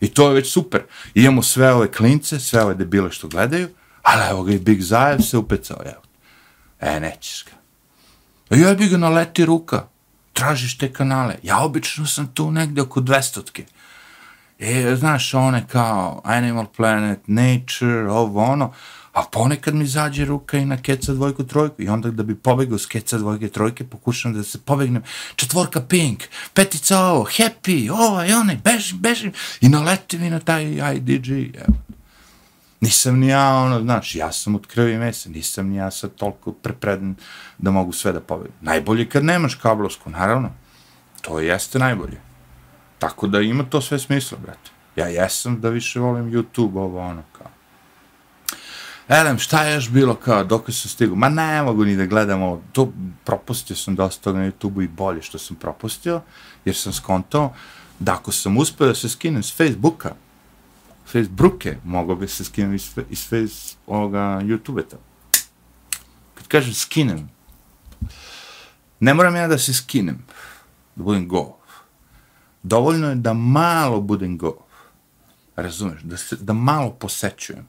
[0.00, 0.82] I to je već super.
[1.14, 3.68] I imamo sve ove klince, sve ove debile što gledaju,
[4.06, 6.02] ali evo ga i Big Zajev se upecao, evo.
[6.80, 7.52] E, nećeš ga.
[8.50, 9.86] E, a joj bi ga naleti ruka,
[10.32, 11.36] tražiš te kanale.
[11.42, 13.64] Ja obično sam tu negde oko dvestotke.
[14.58, 18.72] E, znaš, one kao Animal Planet, Nature, ovo, ono,
[19.12, 22.78] a ponekad mi zađe ruka i na keca dvojku trojku i onda da bi pobegao
[22.78, 25.02] s keca dvojke trojke pokušam da se pobegnem
[25.36, 30.64] četvorka pink, petica ovo, happy, ovaj, i onaj, bežim, bežim i naletim i na taj
[30.96, 31.85] IDG, evo.
[32.80, 36.52] Nisam ni ja, ono, znaš, ja sam od krvi mesa, nisam ni ja sad toliko
[36.52, 37.14] prepreden
[37.58, 38.58] da mogu sve da pobegnem.
[38.60, 40.50] Najbolje kad nemaš kablovsku, naravno.
[41.20, 42.20] To jeste najbolje.
[42.98, 44.70] Tako da ima to sve smisla, brate.
[44.96, 47.46] Ja jesam da više volim YouTube, ovo ono, kao.
[49.08, 51.16] Elem, šta je još bilo kao, dok sam stigao?
[51.16, 52.92] Ma ne mogu ni da gledamo, to
[53.24, 56.20] propustio sam dosta toga na YouTube-u i bolje što sam propustio,
[56.64, 57.54] jer sam skontao
[57.98, 60.14] da ako sam uspio da se skinem s Facebooka,
[61.06, 64.96] Facebooke, mogo bi se skinem iz, iz face, ovoga YouTube-eta.
[66.34, 67.28] Kad kažem skinem,
[69.00, 70.24] ne moram ja da se skinem,
[70.96, 71.56] da budem go.
[72.62, 74.56] Dovoljno je da malo budem go.
[75.56, 76.02] Razumeš?
[76.02, 77.68] Da, se, da malo posećujem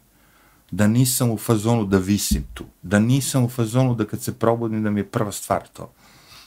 [0.71, 4.83] da nisam u fazonu da visim tu, da nisam u fazonu da kad se probudim
[4.83, 5.93] da mi je prva stvar to.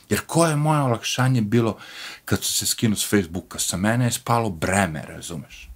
[0.08, 1.76] Jer koje je moje olakšanje bilo
[2.24, 3.58] kad su se skinu s Facebooka?
[3.58, 5.69] Sa mene je spalo breme, razumeš?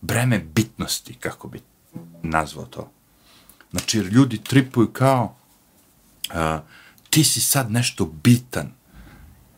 [0.00, 1.60] Breme bitnosti, kako bi
[2.22, 2.90] nazvao to.
[3.70, 5.36] Znači, jer ljudi tripuju kao
[6.30, 6.60] uh,
[7.10, 8.72] ti si sad nešto bitan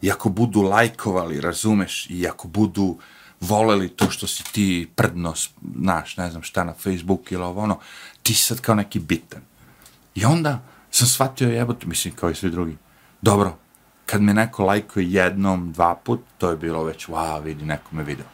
[0.03, 2.99] i ako budu lajkovali, razumeš, i ako budu
[3.41, 5.35] voleli to što si ti prdno,
[5.77, 7.79] znaš, ne znam šta na Facebook ili ovo ono,
[8.23, 9.43] ti si sad kao neki bitan.
[10.15, 12.77] I onda sam shvatio jebote, mislim, kao i svi drugi,
[13.23, 13.59] dobro,
[14.07, 18.03] kad me neko lajkuje jednom, dva put, to je bilo već, wow, vidi, neko me
[18.03, 18.27] video.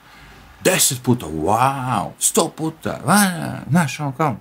[0.66, 4.36] Deset puta, wow, sto puta, wow, znaš, ono kao,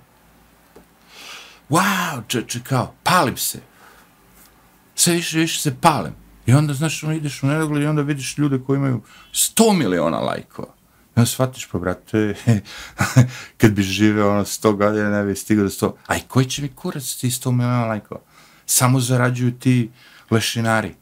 [1.70, 3.58] wow, čeče, kao, palim se.
[4.94, 6.12] Sve više, više se palim.
[6.46, 9.02] I onda, znaš, ono, ideš u nedogled i onda vidiš ljude koji imaju
[9.32, 10.68] 100 miliona lajkova.
[11.16, 12.34] I onda shvatiš, pa, brate,
[13.60, 15.92] kad bi živeo ono 100 godina, ne bi stigao do 100.
[16.06, 18.20] Aj, koji će mi kurac ti 100 miliona lajkova?
[18.66, 19.90] Samo zarađuju ti
[20.30, 20.94] lešinari.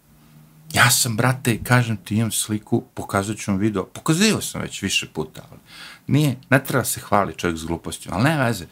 [0.75, 5.09] Ja sam, brate, kažem ti, imam sliku, pokazat ću vam video, pokazio sam već više
[5.13, 5.61] puta, ali
[6.07, 8.67] nije, ne treba se hvali čovjek s glupostima, ali ne veze,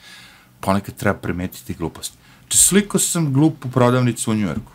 [0.61, 2.17] ponekad treba primetiti gluposti.
[2.41, 4.73] Znači, sliko sam glupu prodavnicu u Njujorku.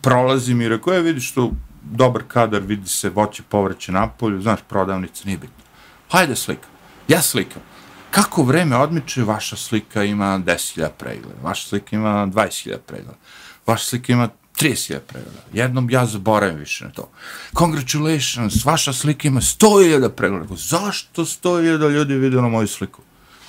[0.00, 4.60] Prolazim i rekao, je, vidiš tu dobar kadar, vidi se voće, povrće na polju, znaš,
[4.68, 5.64] prodavnica, nije bitno.
[6.10, 6.68] Hajde slika.
[7.08, 7.62] Ja slikam.
[8.10, 13.18] Kako vreme odmiče, vaša slika ima 10.000 pregleda, vaša slika ima 20.000 pregleda,
[13.66, 14.28] vaša slika ima
[14.60, 15.38] 30.000 pregleda.
[15.52, 17.10] Jednom ja zaboravim više na to.
[17.58, 20.54] Congratulations, vaša slika ima 100.000 pregleda.
[20.56, 23.02] Zašto 100.000 ljudi vidjelo moju sliku?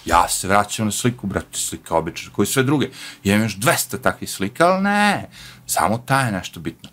[0.06, 2.90] Ja se vraćam na sliku, brate, slika obična, koji sve druge.
[3.24, 5.30] Ja imam još 200 takvih slika, ali ne,
[5.66, 6.90] samo ta je nešto bitno.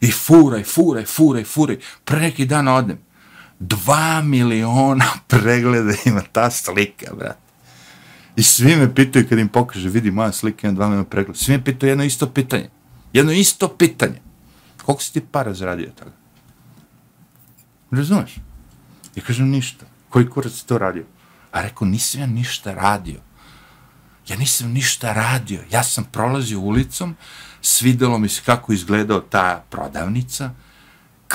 [0.00, 1.78] I furaj, furaj, furaj, furaj.
[2.04, 2.98] Pre neki dan odem.
[3.60, 7.38] 2 miliona pregleda ima ta slika, brate.
[8.36, 11.38] I svi me pitaju kad im pokaže, vidi moja slika ima 2 miliona pregleda.
[11.38, 12.68] Svi me pitaju jedno isto pitanje.
[13.12, 14.20] Jedno isto pitanje.
[14.84, 16.12] Koliko si ti para zaradio toga?
[17.90, 18.36] Razumeš?
[19.16, 19.86] Ja kažem ništa.
[20.08, 21.04] Koji kurac si to radio?
[21.52, 23.20] A rekao, nisam ja ništa radio.
[24.28, 25.64] Ja nisam ništa radio.
[25.70, 27.16] Ja sam prolazio ulicom,
[27.62, 30.50] svidelo mi se kako izgledao ta prodavnica,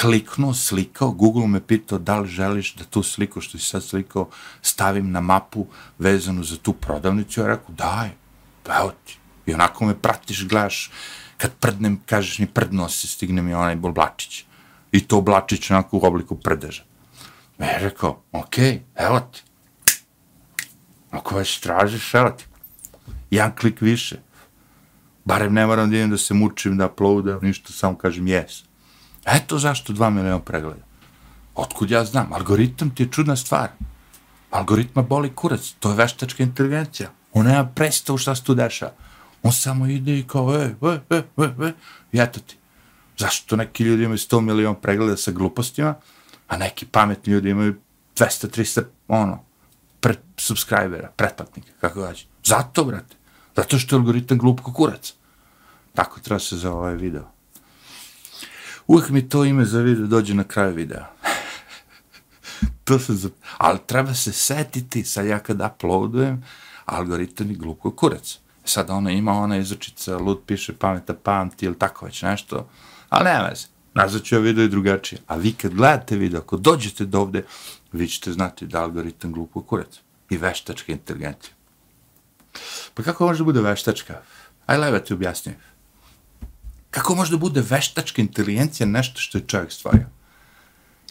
[0.02, 4.30] kliknuo, slikao, Google me pitao da li želiš da tu sliku što si sad slikao
[4.62, 5.66] stavim na mapu
[6.00, 7.42] vezanu za tu prodavnicu.
[7.42, 8.10] Ja rekao, daj,
[8.80, 9.18] evo ti.
[9.46, 10.92] I onako me pratiš, gledaš,
[11.38, 14.46] kad prdnem, kažeš mi prdno se, stigne mi onaj bolblačić.
[14.92, 16.84] I to blačić onako u obliku prdeža.
[17.60, 19.44] Ja je rekao, okej, okay, evo ti.
[21.12, 22.46] Ako već tražiš, evo ti.
[23.32, 24.20] Jedan klik više.
[25.26, 28.64] Barem ne moram da idem da se mučim, da uploadam, ništa, samo kažem jes.
[29.26, 30.86] Eto zašto dva miliona pregleda.
[31.56, 32.34] Otkud ja znam?
[32.34, 33.70] Algoritam ti je čudna stvar.
[34.52, 35.74] Algoritma boli kurac.
[35.80, 37.10] To je veštačka inteligencija.
[37.34, 38.92] Ona nema predstavu šta se tu dešava.
[39.44, 41.74] On samo ide i kao, e, e, e, e, e,
[42.12, 42.58] i ti.
[43.18, 45.96] Zašto neki ljudi imaju 100 miliona pregleda sa glupostima,
[46.48, 47.76] a neki pametni ljudi imaju
[48.18, 49.44] 200, 300, ono,
[50.00, 52.26] pre, subscribera, pretplatnika, kako gađe.
[52.44, 53.16] Zato, brate.
[53.56, 55.14] Zato što je algoritam glup kurac.
[55.94, 57.32] Tako treba se za ovaj video.
[58.88, 61.06] Uvijek mi to ime za video dođe na kraju videa.
[62.86, 63.30] to se za...
[63.58, 66.44] Ali treba se setiti, sad ja kad uploadujem,
[66.86, 68.40] algoritam je glup kurac
[68.70, 72.70] sad ona ima ona izučica, lud piše pameta pamti ili tako već nešto,
[73.10, 73.68] ali nema veze.
[73.94, 75.22] Nazvat ću ja video i drugačije.
[75.28, 77.44] A vi kad gledate video, ako dođete do ovde,
[77.92, 80.00] vi ćete znati da algoritam glupo kurac
[80.30, 81.54] i veštačka inteligencija.
[82.94, 84.22] Pa kako može da bude veštačka?
[84.66, 85.54] Aj leva ti objasni.
[86.92, 90.06] Kako može da bude veštačka inteligencija nešto što je čovjek stvorio?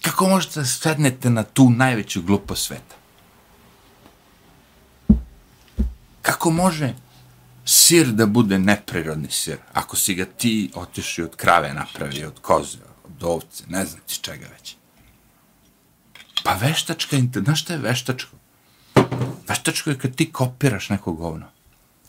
[0.03, 2.95] Kako možete da sednete na tu najveću glupost sveta?
[6.23, 6.95] Kako može
[7.87, 12.79] sir da bude neprirodni sir, ako si ga ti otišao od krave napravi, od koze,
[13.05, 14.77] od ovce, ne znam ti čega već.
[16.45, 18.37] Pa veštačka, znaš šta je veštačko?
[19.49, 21.47] Veštačko je kad ti kopiraš neko govno.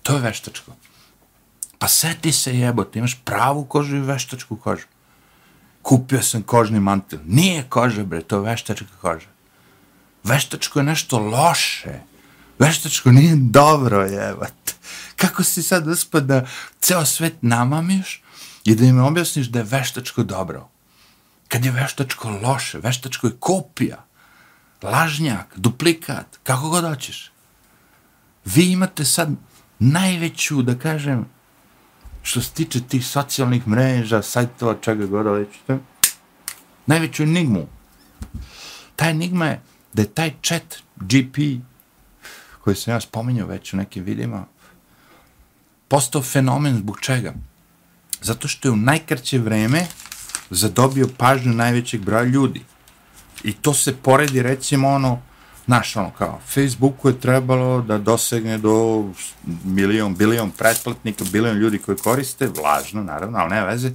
[0.04, 0.76] To je veštačko.
[1.80, 4.88] Pa seti se jebote, imaš pravu kožu i veštačku kožu.
[5.82, 7.20] Kupio sam kožni mantil.
[7.26, 9.30] Nije koža, bre, to je veštačka koža.
[10.24, 12.00] Veštačko je nešto loše.
[12.60, 14.77] Veštačko nije dobro, jebate
[15.18, 16.46] kako si sad uspio da
[16.80, 18.24] ceo svet namamiš
[18.64, 20.70] i da im objasniš da je veštačko dobro.
[21.48, 24.06] Kad je veštačko loše, veštačko je kopija,
[24.84, 27.32] lažnjak, duplikat, kako god hoćeš.
[28.46, 29.30] Vi imate sad
[29.80, 31.26] najveću, da kažem,
[32.24, 35.78] što se tiče tih socijalnih mreža, sajtova, čega god hoćete,
[36.86, 37.68] najveću enigmu.
[38.96, 39.62] Ta enigma je
[39.94, 41.38] da je taj chat GP,
[42.62, 44.46] koji sam ja spominjao već u nekim videima,
[45.88, 47.34] postao fenomen zbog čega?
[48.22, 49.88] Zato što je u najkraće vreme
[50.50, 52.62] zadobio pažnju najvećeg broja ljudi.
[53.44, 55.22] I to se poredi, recimo, ono,
[55.66, 59.06] znaš, ono, kao, Facebooku je trebalo da dosegne do
[59.64, 63.92] milion, bilion pretplatnika, bilion ljudi koji koriste, vlažno, naravno, ali ne veze,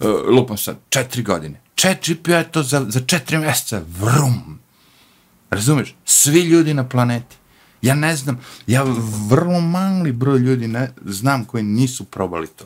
[0.00, 1.60] uh, lupam sad, četiri godine.
[1.76, 4.58] Chat GPU je to za, za četiri mjeseca, vrum.
[5.50, 5.94] Razumeš?
[6.04, 7.36] Svi ljudi na planeti.
[7.86, 8.84] Ja ne znam, ja
[9.28, 12.64] vrlo mali broj ljudi ne, znam koji nisu probali to.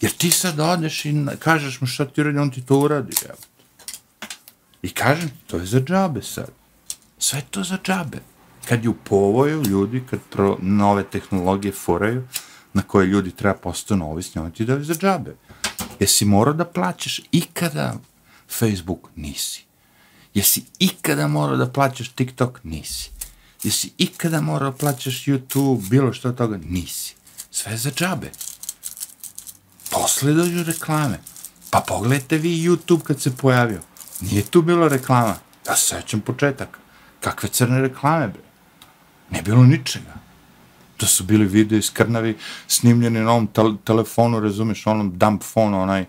[0.00, 3.16] Jer ti sad odeš i kažeš mu šta ti uradi, on ti to uradi.
[3.24, 3.38] Evo.
[4.82, 6.50] I kažem, to je za džabe sad.
[7.18, 8.18] Sve to za džabe.
[8.68, 12.28] Kad ju povoju ljudi, kad pro nove tehnologije foraju,
[12.72, 15.36] na koje ljudi treba postanu ovisni, on ti da je za džabe.
[16.00, 17.94] Jesi morao da plaćaš ikada
[18.58, 19.08] Facebook?
[19.16, 19.64] Nisi.
[20.34, 22.60] Jesi ikada morao da plaćaš TikTok?
[22.64, 23.13] Nisi.
[23.64, 26.58] Jesi ikada morao plaćaš YouTube, bilo što od toga?
[26.64, 27.14] Nisi.
[27.50, 28.30] Sve za džabe.
[29.90, 31.20] Posle dođu reklame.
[31.70, 33.80] Pa pogledajte vi YouTube kad se pojavio.
[34.20, 35.36] Nije tu bilo reklama.
[35.68, 36.78] Ja se sećam početak.
[37.20, 38.42] Kakve crne reklame, bre.
[39.30, 40.14] Ne bilo ničega.
[40.96, 42.36] To su bili video iz Krnavi,
[42.68, 46.04] snimljeni na ovom tel telefonu, razumeš, onom dump phone, onaj,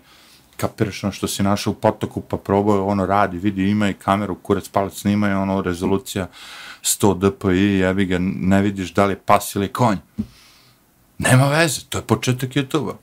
[0.56, 4.34] kapiraš ono što si našao u potoku, pa probao, ono radi, vidi, ima i kameru,
[4.34, 6.28] kurac palac snima i ono, rezolucija
[6.82, 9.96] 100 dpi, jebi ga, ne vidiš da li je pas ili konj.
[11.18, 12.96] Nema veze, to je početak YouTube-a.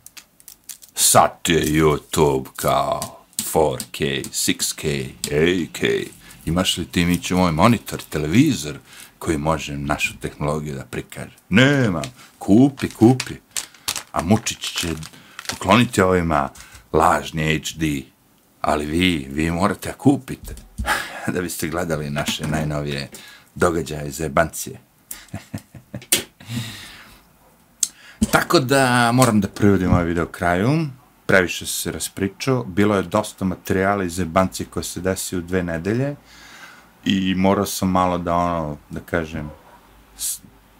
[0.96, 3.24] Sad je YouTube kao
[3.54, 6.08] 4K, 6K, 8K.
[6.46, 8.78] Imaš li ti mi moj monitor, televizor
[9.20, 11.36] koji može našu tehnologiju da prikaže?
[11.50, 12.02] Nema,
[12.40, 13.34] kupi, kupi.
[14.12, 14.88] A Mučić će
[15.50, 16.50] pokloniti ovima
[16.94, 17.84] lažni HD,
[18.62, 20.56] ali vi, vi morate kupite
[21.34, 23.10] da biste gledali naše najnovije
[23.56, 24.80] događaje za jebancije.
[28.32, 30.70] Tako da moram da privodim ovaj video kraju.
[31.26, 32.64] Previše se raspričao.
[32.64, 36.16] Bilo je dosta materijala iz jebancije koje se desi u dve nedelje.
[37.06, 39.50] I morao sam malo da ono, da kažem,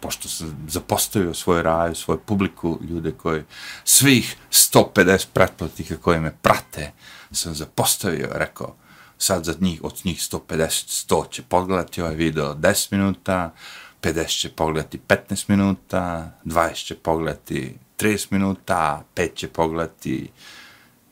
[0.04, 3.42] pošto sam zapostavio svoj raj, svoju publiku, ljude koji,
[3.84, 6.92] svih 150 pretplatnika koji me prate,
[7.32, 8.74] sam zapostavio, rekao,
[9.18, 13.54] sad za njih, od njih 150, 100 će pogledati ovaj video 10 minuta,
[14.02, 20.30] 50 će pogledati 15 minuta, 20 će pogledati 30 minuta, 5 će pogledati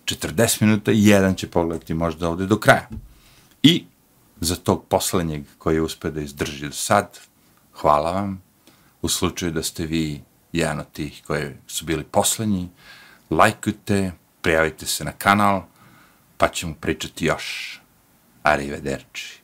[0.05, 2.89] 40 minuta i jedan će pogledati možda ovde do kraja.
[3.63, 3.85] I
[4.41, 7.19] za tog poslednjeg koji je uspio da izdrži do sad,
[7.73, 8.52] hvala vam.
[9.03, 10.23] U slučaju da ste vi
[10.53, 12.69] jedan od tih koji su bili poslednji,
[13.31, 15.63] lajkujte, prijavite se na kanal,
[16.37, 17.79] pa ćemo pričati još.
[18.43, 19.42] Arrivederci.